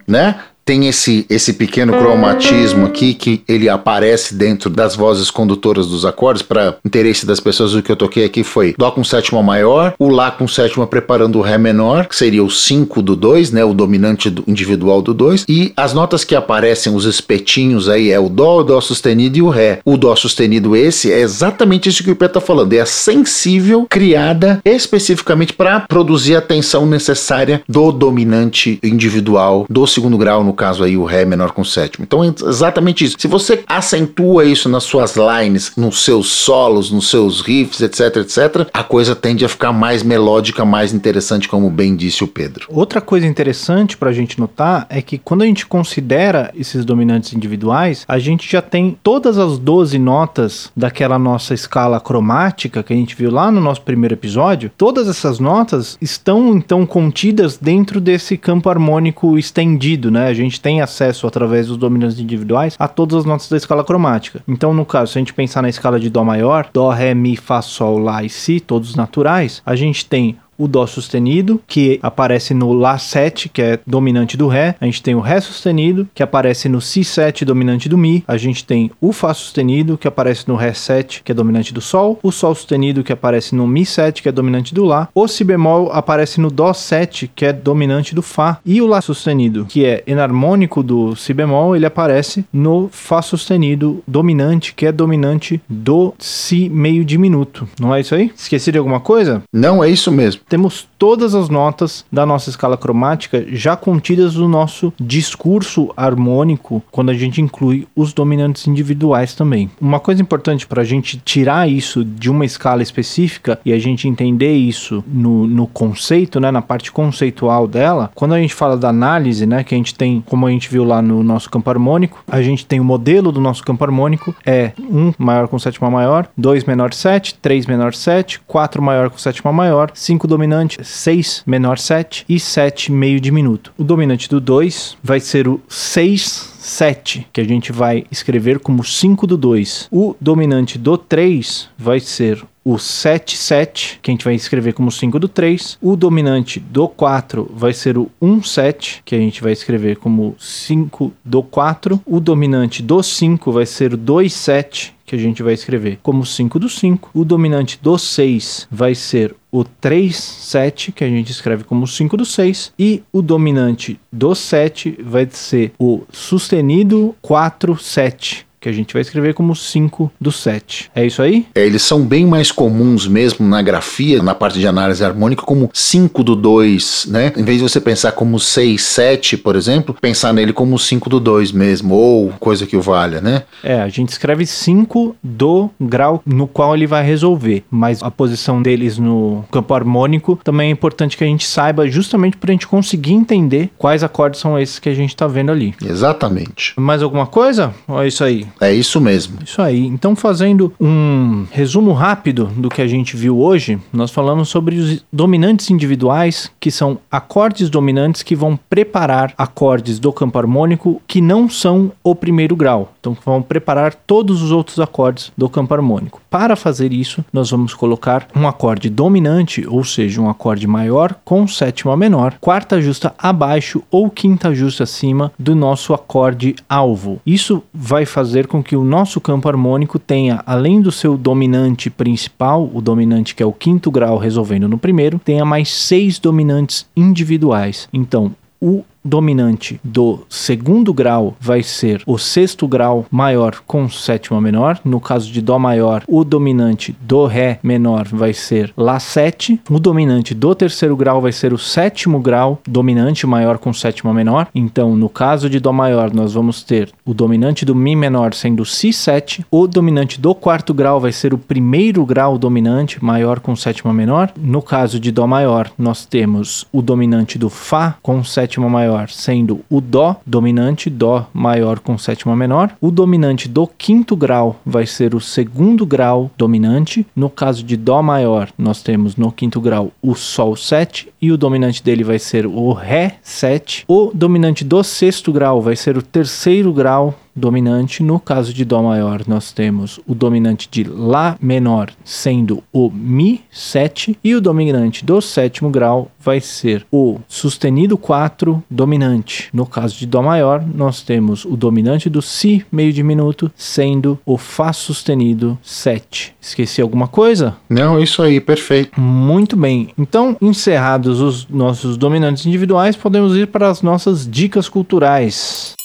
Né? 0.08 0.40
Tem 0.64 0.88
esse, 0.88 1.26
esse 1.30 1.54
pequeno 1.54 1.94
cromatismo 1.94 2.86
aqui 2.86 3.14
que 3.14 3.42
ele 3.48 3.68
aparece 3.68 4.36
dentro 4.36 4.70
das 4.70 4.96
vozes 4.96 5.32
condutoras 5.32 5.88
dos 5.88 6.06
acordes. 6.06 6.42
Para 6.42 6.76
interesse 6.86 7.26
das 7.26 7.40
pessoas, 7.40 7.74
o 7.74 7.82
que 7.82 7.92
eu 7.92 7.96
toquei 7.96 8.26
aqui 8.26 8.44
foi 8.44 8.76
Dó 8.78 8.92
com 8.92 9.04
sétima 9.04 9.42
maior, 9.42 9.94
o 10.00 10.10
Lá 10.10 10.30
com 10.30 10.48
sétima 10.48 10.86
preparando 10.86 11.40
o 11.40 11.42
Ré 11.42 11.58
menor, 11.58 12.06
que 12.08 12.16
seria 12.16 12.44
o 12.44 12.50
5 12.50 13.02
do 13.02 13.16
2, 13.16 13.52
né? 13.52 13.64
O 13.64 13.74
dominante 13.74 14.30
do, 14.30 14.44
individual 14.48 15.02
do 15.02 15.14
2. 15.14 15.46
E 15.48 15.74
as 15.76 15.94
notas 15.94 16.24
que 16.24 16.36
aparecem, 16.36 16.94
os 16.94 17.06
espetinhos 17.06 17.90
aí, 17.90 18.12
é 18.12 18.20
o 18.20 18.30
Dó, 18.30 18.60
o 18.60 18.64
Dó 18.64 18.82
sustenido 18.82 19.38
e 19.38 19.42
o 19.42 19.50
Ré. 19.50 19.80
O 19.86 19.98
Dó 19.98 20.16
sustenido, 20.16 20.76
esse, 20.76 21.12
é 21.12 21.20
exatamente 21.22 21.90
isso 21.90 22.04
que 22.04 22.12
o 22.12 22.16
Pedro 22.16 22.36
tá 22.36 22.42
falando. 22.42 22.74
É 22.74 22.82
a 22.82 22.86
sensível 22.86 23.88
criada 23.90 24.62
especificamente 24.64 25.54
para 25.54 25.82
produzir 25.82 26.36
a 26.36 26.42
tensão 26.42 26.86
necessária 26.86 27.62
do 27.68 27.92
dominante 27.92 28.80
individual 28.84 29.66
do 29.70 29.88
segundo 29.88 30.18
grau, 30.18 30.44
no 30.44 30.54
caso 30.62 30.84
aí 30.84 30.96
o 30.96 31.06
Ré 31.06 31.26
menor 31.26 31.54
com 31.54 31.64
sétimo. 31.64 32.06
Então 32.06 32.24
é 32.24 32.28
exatamente 32.28 33.04
isso. 33.04 33.16
Se 33.18 33.28
você 33.28 33.64
acentua 33.66 34.46
isso 34.46 34.70
nas 34.70 34.84
suas 34.84 35.16
lines, 35.16 35.72
nos 35.76 36.04
seus 36.06 36.28
solos, 36.30 36.92
nos 36.92 37.10
seus 37.10 37.42
riffs, 37.42 37.82
etc, 37.82 38.18
etc, 38.18 38.70
a 38.72 38.84
coisa 38.84 39.16
tende 39.16 39.44
a 39.44 39.50
ficar 39.50 39.74
mais 39.74 40.04
melódica, 40.04 40.64
mais 40.64 40.94
interessante, 40.94 41.50
como 41.50 41.68
bem 41.68 41.96
disse 41.96 42.24
o 42.24 42.28
Pedro. 42.28 42.68
Outra 42.70 43.02
coisa 43.02 43.26
interessante 43.26 43.98
para 43.98 44.12
a 44.12 44.14
gente 44.14 44.40
notar 44.40 44.86
é 44.88 45.02
que 45.02 45.18
quando 45.18 45.42
a 45.42 45.48
gente 45.48 45.66
considera 45.66 46.52
esses 46.56 46.86
dominantes 46.86 47.34
individuais, 47.34 48.06
a 48.08 48.20
gente 48.20 48.48
já 48.48 48.62
tem 48.62 48.96
todas 49.02 49.40
as 49.40 49.58
12 49.58 49.98
notas 49.98 50.72
daquela 50.78 51.18
nossa 51.18 51.56
escala 51.56 52.00
cromática 52.00 52.84
que 52.84 52.94
a 52.94 52.96
gente 52.96 53.16
viu 53.16 53.32
lá 53.32 53.52
no 53.52 53.60
nosso 53.60 53.82
primeiro 53.82 54.14
episódio. 54.14 54.70
Todas 54.78 55.08
essas 55.08 55.40
notas 55.40 55.98
estão 56.00 56.56
então 56.56 56.86
contidas 56.86 57.58
dentro 57.58 58.00
desse 58.00 58.38
campo 58.38 58.70
harmônico 58.70 59.40
estendido, 59.40 60.12
né? 60.12 60.28
Gente 60.42 60.60
tem 60.60 60.82
acesso 60.82 61.28
através 61.28 61.68
dos 61.68 61.78
dominantes 61.78 62.20
individuais 62.20 62.76
a 62.80 62.88
todas 62.88 63.20
as 63.20 63.26
notas 63.26 63.48
da 63.48 63.58
escala 63.58 63.84
cromática. 63.84 64.42
Então, 64.48 64.74
no 64.74 64.86
caso, 64.86 65.12
se 65.12 65.20
a 65.20 65.22
gente 65.22 65.34
pensar 65.34 65.62
na 65.62 65.70
escala 65.70 66.00
de 66.00 66.10
Dó 66.10 66.24
maior, 66.24 66.68
Dó, 66.74 66.90
Ré, 66.90 67.14
Mi, 67.14 67.38
Fá, 67.38 67.62
Sol, 67.62 68.00
Lá 68.00 68.24
e 68.24 68.30
Si, 68.30 68.60
todos 68.60 68.96
naturais, 68.96 69.62
a 69.64 69.76
gente 69.76 70.06
tem 70.06 70.38
o 70.62 70.68
Dó 70.68 70.86
sustenido, 70.86 71.60
que 71.68 72.00
aparece 72.04 72.54
no 72.54 72.70
Lá7, 72.70 73.50
que 73.52 73.62
é 73.62 73.80
dominante 73.86 74.38
do 74.38 74.48
Ré. 74.48 74.76
A 74.80 74.86
gente 74.86 75.02
tem 75.02 75.16
o 75.16 75.20
Ré 75.20 75.42
sustenido, 75.42 76.08
que 76.14 76.22
aparece 76.22 76.70
no 76.70 76.78
Si7, 76.78 77.44
dominante 77.44 77.90
do 77.90 77.98
Mi. 77.98 78.24
A 78.28 78.38
gente 78.38 78.64
tem 78.64 78.92
o 79.02 79.12
Fá 79.12 79.34
sustenido, 79.34 79.98
que 79.98 80.08
aparece 80.08 80.48
no 80.48 80.56
Ré7, 80.56 81.22
que 81.24 81.32
é 81.32 81.36
dominante 81.36 81.74
do 81.74 81.82
Sol. 81.82 82.20
O 82.22 82.32
Sol 82.32 82.54
sustenido, 82.54 83.04
que 83.04 83.12
aparece 83.12 83.56
no 83.56 83.68
Mi7, 83.68 84.22
que 84.22 84.30
é 84.30 84.32
dominante 84.32 84.74
do 84.74 84.86
Lá. 84.86 85.10
O 85.16 85.28
Si 85.28 85.44
bemol 85.44 85.92
aparece 85.92 86.40
no 86.40 86.52
Dó7, 86.52 87.30
que 87.36 87.46
é 87.46 87.54
dominante 87.54 88.14
do 88.14 88.22
Fá. 88.22 88.60
E 88.64 88.82
o 88.82 88.86
Lá 88.86 89.02
sustenido, 89.02 89.66
que 89.66 89.84
é 89.84 90.04
enarmônico 90.06 90.84
do 90.84 91.16
Si 91.16 91.34
bemol, 91.34 91.76
ele 91.76 91.86
aparece 91.88 92.46
no 92.54 92.88
Fá 92.92 93.22
sustenido 93.24 94.04
dominante, 94.08 94.74
que 94.76 94.86
é 94.86 94.92
dominante 94.92 95.60
do 95.68 96.14
Si 96.20 96.70
meio 96.70 97.04
diminuto. 97.04 97.68
Não 97.80 97.96
é 97.96 98.02
isso 98.02 98.14
aí? 98.14 98.32
Esqueci 98.36 98.72
de 98.72 98.78
alguma 98.78 99.00
coisa? 99.00 99.42
Não 99.52 99.84
é 99.84 99.90
isso 99.90 100.12
mesmo. 100.12 100.42
Temos 100.52 100.86
todas 100.98 101.34
as 101.34 101.48
notas 101.48 102.04
da 102.12 102.26
nossa 102.26 102.50
escala 102.50 102.76
cromática 102.76 103.46
já 103.54 103.78
contidas 103.78 104.36
no 104.36 104.50
nosso 104.50 104.92
discurso 105.00 105.94
harmônico 105.96 106.84
quando 106.92 107.10
a 107.10 107.14
gente 107.14 107.40
inclui 107.40 107.88
os 107.96 108.12
dominantes 108.12 108.68
individuais 108.68 109.34
também. 109.34 109.72
Uma 109.80 109.98
coisa 109.98 110.22
importante 110.22 110.68
para 110.68 110.82
a 110.82 110.86
gente 110.86 111.18
tirar 111.24 111.70
isso 111.70 112.04
de 112.04 112.30
uma 112.30 112.44
escala 112.44 112.84
específica 112.84 113.62
e 113.64 113.72
a 113.72 113.80
gente 113.80 114.10
entender 114.10 114.54
isso 114.54 115.02
no, 115.08 115.48
no 115.48 115.68
conceito, 115.68 116.38
né, 116.38 116.52
na 116.52 116.62
parte 116.62 116.92
conceitual 116.92 117.66
dela, 117.66 118.12
quando 118.14 118.34
a 118.34 118.40
gente 118.42 118.54
fala 118.54 118.76
da 118.76 118.90
análise, 118.90 119.46
né, 119.46 119.64
que 119.64 119.74
a 119.74 119.78
gente 119.78 119.96
tem, 119.96 120.22
como 120.26 120.46
a 120.46 120.52
gente 120.52 120.70
viu 120.70 120.84
lá 120.84 121.02
no 121.02 121.24
nosso 121.24 121.50
campo 121.50 121.70
harmônico, 121.70 122.22
a 122.30 122.42
gente 122.42 122.66
tem 122.66 122.82
o 122.82 122.84
modelo 122.84 123.32
do 123.32 123.40
nosso 123.40 123.64
campo 123.64 123.86
harmônico, 123.86 124.36
é 124.46 124.74
1 124.78 125.14
maior 125.18 125.48
com 125.48 125.58
sétima 125.58 125.90
maior, 125.90 126.28
2 126.38 126.66
menor 126.66 126.94
7, 126.94 127.36
3 127.36 127.66
menor 127.68 127.94
7, 127.94 128.42
4 128.46 128.82
maior 128.82 129.10
com 129.10 129.18
sétima 129.18 129.54
maior, 129.54 129.92
5 129.94 130.28
dominante, 130.42 130.84
6 130.84 131.44
menor 131.46 131.78
7 131.78 132.26
e 132.28 132.40
7 132.40 132.92
meio 132.92 133.20
diminuto. 133.20 133.72
O 133.78 133.84
dominante 133.84 134.28
do 134.28 134.40
2 134.40 134.98
vai 135.04 135.20
ser 135.20 135.48
o 135.48 135.62
6 135.70 136.50
7, 136.62 137.28
que 137.34 137.42
a 137.42 137.44
gente 137.44 137.72
vai 137.72 138.06
escrever 138.12 138.60
como 138.60 138.84
5 138.84 139.28
do 139.28 139.36
2. 139.36 139.88
O 139.92 140.16
dominante 140.20 140.78
do 140.78 140.98
3 140.98 141.70
vai 141.78 142.00
ser 142.00 142.44
o 142.64 142.78
7, 142.78 143.36
7, 143.36 144.00
que 144.02 144.12
a 144.12 144.14
gente 144.14 144.24
vai 144.24 144.36
escrever 144.36 144.74
como 144.74 144.92
5 144.92 145.20
do 145.20 145.28
3. 145.28 145.78
O 145.82 145.96
dominante 145.96 146.60
do 146.60 146.88
4 146.88 147.52
vai 147.54 147.74
ser 147.74 147.98
o 147.98 148.10
1, 148.22 148.44
7, 148.44 149.02
que 149.04 149.16
a 149.16 149.18
gente 149.18 149.42
vai 149.42 149.52
escrever 149.52 149.98
como 149.98 150.36
5 150.40 151.12
do 151.26 151.42
4. 151.42 152.00
O 152.06 152.20
dominante 152.20 152.84
do 152.84 153.02
5 153.02 153.52
vai 153.52 153.66
ser 153.66 153.94
o 153.94 153.98
2, 153.98 154.32
7, 154.32 154.94
que 155.12 155.16
a 155.18 155.20
gente 155.20 155.44
vai 155.44 155.54
escrever 155.54 156.00
como 156.02 156.26
5 156.26 156.58
do 156.58 156.70
5. 156.70 157.12
O 157.14 157.26
dominante 157.26 157.78
do 157.84 157.98
6 157.98 158.66
vai 158.72 158.96
ser 158.96 159.36
o 159.52 159.66
3, 159.66 160.16
7, 160.16 160.94
que 160.94 161.04
a 161.04 161.10
gente 161.10 161.34
escreve 161.34 161.66
como 161.66 161.86
5 161.86 162.16
do 162.16 162.26
6. 162.26 162.72
E 162.80 163.04
o 163.12 163.22
dominante 163.22 164.00
do 164.10 164.34
7 164.34 165.00
vai 165.04 165.28
ser 165.30 165.74
o 165.78 166.04
sustenido 166.14 167.14
4, 167.22 167.78
7 167.78 168.48
que 168.62 168.70
a 168.70 168.72
gente 168.72 168.94
vai 168.94 169.02
escrever 169.02 169.34
como 169.34 169.56
5 169.56 170.12
do 170.22 170.32
7. 170.32 170.92
É 170.94 171.04
isso 171.04 171.22
aí? 171.22 171.48
É, 171.56 171.66
eles 171.66 171.82
são 171.82 172.04
bem 172.04 172.28
mais 172.28 172.52
comuns 172.52 173.08
mesmo 173.08 173.46
na 173.48 173.60
grafia, 173.60 174.22
na 174.22 174.36
parte 174.36 174.60
de 174.60 174.68
análise 174.68 175.04
harmônica, 175.04 175.42
como 175.42 175.70
5 175.74 176.24
do 176.24 176.36
2, 176.36 177.08
né? 177.10 177.34
Em 177.36 177.44
vez 177.44 177.58
de 177.58 177.64
você 177.64 177.82
pensar 177.82 178.12
como 178.12 178.40
6, 178.40 178.80
7, 178.80 179.38
por 179.38 179.56
exemplo, 179.56 179.96
pensar 180.00 180.32
nele 180.32 180.54
como 180.54 180.78
5 180.78 181.10
do 181.10 181.20
2 181.20 181.52
mesmo, 181.52 181.96
ou 181.96 182.30
coisa 182.40 182.68
que 182.68 182.78
o 182.78 182.82
valha, 182.82 183.20
né? 183.20 183.44
É, 183.64 183.82
a 183.82 183.90
gente 183.90 184.10
escreve 184.10 184.46
5 184.46 185.16
do 185.24 185.70
grau 185.80 186.22
no 186.24 186.46
qual 186.46 186.76
ele 186.76 186.86
vai 186.86 187.04
resolver, 187.04 187.64
mas 187.72 188.04
a 188.04 188.12
posição 188.12 188.62
deles 188.62 189.00
no 189.00 189.44
campo 189.52 189.74
harmônico 189.74 190.40
também 190.44 190.70
é 190.70 190.72
importante 190.72 191.18
que 191.18 191.24
a 191.24 191.28
gente 191.28 191.48
saiba 191.48 191.88
justamente 191.88 192.38
para 192.38 192.52
a 192.52 192.54
gente 192.54 192.68
conseguir 192.68 193.14
entender 193.14 193.72
quais 193.76 194.04
acordes 194.04 194.40
são 194.40 194.60
esses 194.60 194.78
que 194.78 194.90
a 194.90 194.94
gente 194.94 195.10
está 195.10 195.26
vendo 195.26 195.52
ali. 195.52 195.74
Exatamente. 195.84 196.74
Mais 196.78 197.02
alguma 197.02 197.26
coisa? 197.26 197.74
Ou 197.88 198.04
é 198.04 198.08
isso 198.08 198.24
aí? 198.24 198.51
É 198.60 198.74
isso 198.74 199.00
mesmo. 199.00 199.40
Isso 199.44 199.62
aí. 199.62 199.86
Então, 199.86 200.16
fazendo 200.16 200.74
um 200.80 201.46
resumo 201.52 201.94
rápido 201.94 202.46
do 202.58 202.70
que 202.70 202.82
a 202.82 202.88
gente 202.88 203.16
viu 203.16 203.40
hoje, 203.40 203.80
nós 203.92 204.12
falamos 204.12 204.50
sobre 204.50 204.78
os 204.78 205.04
dominantes 205.12 205.70
individuais, 205.70 206.52
que 206.60 206.72
são 206.72 206.98
acordes 207.12 207.70
dominantes 207.70 208.24
que 208.24 208.36
vão 208.36 208.60
preparar 208.70 209.34
acordes 209.38 210.00
do 210.00 210.12
campo 210.12 210.38
harmônico 210.38 211.02
que 211.08 211.22
não 211.22 211.50
são 211.50 211.92
o 212.04 212.16
primeiro 212.16 212.56
grau. 212.56 212.94
Então, 213.00 213.18
vão 213.26 213.42
preparar 213.42 213.94
todos 213.94 214.42
os 214.42 214.52
outros 214.52 214.80
acordes 214.80 215.32
do 215.38 215.50
campo 215.50 215.74
harmônico. 215.74 216.22
Para 216.30 216.56
fazer 216.56 216.94
isso, 216.94 217.24
nós 217.32 217.52
vamos 217.52 217.74
colocar 217.74 218.28
um 218.36 218.48
acorde 218.48 218.90
dominante, 218.90 219.66
ou 219.68 219.84
seja, 219.84 220.22
um 220.22 220.30
acorde 220.30 220.68
maior 220.68 221.16
com 221.26 221.48
sétima 221.48 221.98
menor, 221.98 222.36
quarta 222.40 222.82
justa 222.82 223.14
abaixo 223.18 223.84
ou 223.92 224.10
quinta 224.10 224.54
justa 224.54 224.84
acima 224.84 225.32
do 225.38 225.56
nosso 225.56 225.94
acorde 225.94 226.56
alvo. 226.70 227.22
Isso 227.26 227.64
vai 227.74 228.06
fazer 228.06 228.41
com 228.48 228.64
que 228.64 228.76
o 228.76 228.84
nosso 228.84 229.20
campo 229.20 229.48
harmônico 229.48 230.00
tenha, 230.00 230.42
além 230.46 230.82
do 230.82 230.92
seu 230.92 231.18
dominante 231.18 231.90
principal, 231.90 232.70
o 232.74 232.82
dominante 232.82 233.36
que 233.36 233.44
é 233.44 233.46
o 233.46 233.54
quinto 233.54 233.90
grau 233.92 234.18
resolvendo 234.18 234.68
no 234.68 234.78
primeiro, 234.78 235.20
tenha 235.20 235.46
mais 235.46 235.70
seis 235.70 236.20
dominantes 236.20 236.86
individuais. 236.96 237.88
Então, 237.92 238.36
o 238.60 238.84
dominante 239.04 239.80
do 239.84 240.20
segundo 240.30 240.94
grau 240.94 241.36
vai 241.40 241.64
ser 241.64 242.04
o 242.06 242.18
sexto 242.18 242.68
grau 242.68 243.06
maior 243.10 243.62
com 243.66 243.90
sétima 243.90 244.40
menor. 244.40 244.80
No 244.86 245.00
caso 245.00 245.32
de 245.32 245.42
Dó 245.42 245.58
maior, 245.58 246.04
o 246.08 246.24
dominante 246.24 246.96
do 247.02 247.26
Ré 247.26 247.60
menor 247.64 248.08
vai 248.08 248.34
ser 248.34 248.72
Lá 248.78 249.00
7. 249.00 249.62
O 249.70 249.80
dominante 249.80 250.34
do 250.34 250.54
terceiro 250.56 250.96
grau 250.96 251.22
vai 251.22 251.32
ser 251.32 251.54
o 251.54 251.58
sétimo 251.58 252.20
grau 252.20 252.60
dominante 252.68 253.26
maior 253.26 253.58
com 253.58 253.74
sétima 253.74 254.14
menor. 254.14 254.48
Então, 254.54 254.96
no 254.96 255.10
caso 255.10 255.50
de 255.50 255.60
Dó 255.60 255.72
maior, 255.72 256.14
nós 256.14 256.34
vamos 256.34 256.64
ter 256.64 256.92
o 257.06 257.14
dominante 257.14 257.66
do 257.66 257.76
Mi 257.76 257.96
menor 257.96 258.34
sendo 258.34 258.66
Si 258.66 258.94
7. 258.94 259.46
O 259.50 259.68
dominante 259.68 260.20
do 260.20 260.34
quarto 260.36 260.74
grau 260.74 261.00
vai 261.00 261.12
ser 261.12 261.34
o 261.34 261.38
primeiro 261.38 262.06
grau 262.06 262.38
dominante 262.38 263.04
maior 263.04 263.40
com 263.40 263.56
sétima 263.56 263.94
menor. 263.94 264.32
No 264.38 264.62
caso 264.62 265.00
de 265.00 265.12
Dó 265.12 265.26
maior, 265.26 265.72
nós 265.78 266.06
temos 266.06 266.66
o 266.72 266.82
dominante 266.82 267.38
do 267.38 267.50
Fá 267.50 267.96
com 268.02 268.24
sétima 268.24 268.70
maior 268.70 268.91
maior 268.92 269.10
sendo 269.10 269.62
o 269.70 269.80
Dó 269.80 270.18
dominante, 270.26 270.90
Dó 270.90 271.28
maior 271.34 271.80
com 271.80 271.98
sétima 271.98 272.36
menor. 272.36 272.72
O 272.82 272.92
dominante 272.92 273.48
do 273.48 273.66
quinto 273.66 274.16
grau 274.16 274.60
vai 274.66 274.86
ser 274.86 275.16
o 275.16 275.20
segundo 275.20 275.86
grau 275.86 276.30
dominante. 276.38 277.06
No 277.16 277.30
caso 277.30 277.64
de 277.64 277.78
Dó 277.78 278.02
maior, 278.02 278.50
nós 278.58 278.84
temos 278.84 279.16
no 279.16 279.32
quinto 279.32 279.62
grau 279.62 279.92
o 280.02 280.14
Sol 280.16 280.56
7 280.56 281.10
e 281.22 281.32
o 281.32 281.38
dominante 281.38 281.84
dele 281.84 282.04
vai 282.04 282.20
ser 282.20 282.46
o 282.46 282.74
Ré 282.74 283.18
7. 283.22 283.86
O 283.88 284.12
dominante 284.14 284.64
do 284.64 284.84
sexto 284.84 285.32
grau 285.32 285.62
vai 285.62 285.76
ser 285.76 285.98
o 285.98 286.02
terceiro 286.02 286.74
grau 286.74 287.16
dominante. 287.36 288.04
No 288.04 288.20
caso 288.20 288.54
de 288.54 288.66
Dó 288.66 288.82
maior, 288.82 289.24
nós 289.28 289.52
temos 289.52 290.00
o 290.08 290.14
dominante 290.14 290.68
de 290.70 290.84
Lá 290.84 291.38
menor 291.42 291.92
sendo 292.04 292.64
o 292.72 292.90
Mi 292.90 293.42
7 293.52 294.18
e 294.24 294.36
o 294.36 294.42
dominante 294.42 295.06
do 295.06 295.22
sétimo 295.22 295.70
grau 295.70 296.12
vai 296.20 296.40
ser 296.40 296.86
o 296.92 297.20
sustenido 297.28 297.98
4 297.98 298.64
dominante. 298.70 299.50
No 299.54 299.66
caso 299.66 299.98
de 299.98 300.06
Dó 300.06 300.22
maior, 300.22 300.64
nós 300.64 301.02
temos 301.02 301.46
o 301.46 301.56
dominante 301.56 302.10
do 302.10 302.22
Si 302.22 302.66
meio 302.72 302.94
diminuto 302.94 303.52
sendo 303.56 304.20
o 304.26 304.38
Fá 304.38 304.74
sustenido 304.74 305.58
7. 305.62 306.36
Esqueci 306.40 306.82
alguma 306.82 307.08
coisa? 307.08 307.56
Não, 307.70 308.00
isso 308.00 308.22
aí, 308.22 308.40
perfeito. 308.40 309.00
Muito 309.00 309.56
bem. 309.56 309.90
Então, 309.98 310.38
encerrados 310.42 311.22
os 311.22 311.48
nossos 311.48 311.98
dominantes 311.98 312.46
individuais, 312.46 312.96
podemos 312.96 313.36
ir 313.36 313.48
para 313.48 313.70
as 313.70 313.82
nossas 313.82 314.30
dicas 314.30 314.70
culturais. 314.70 315.76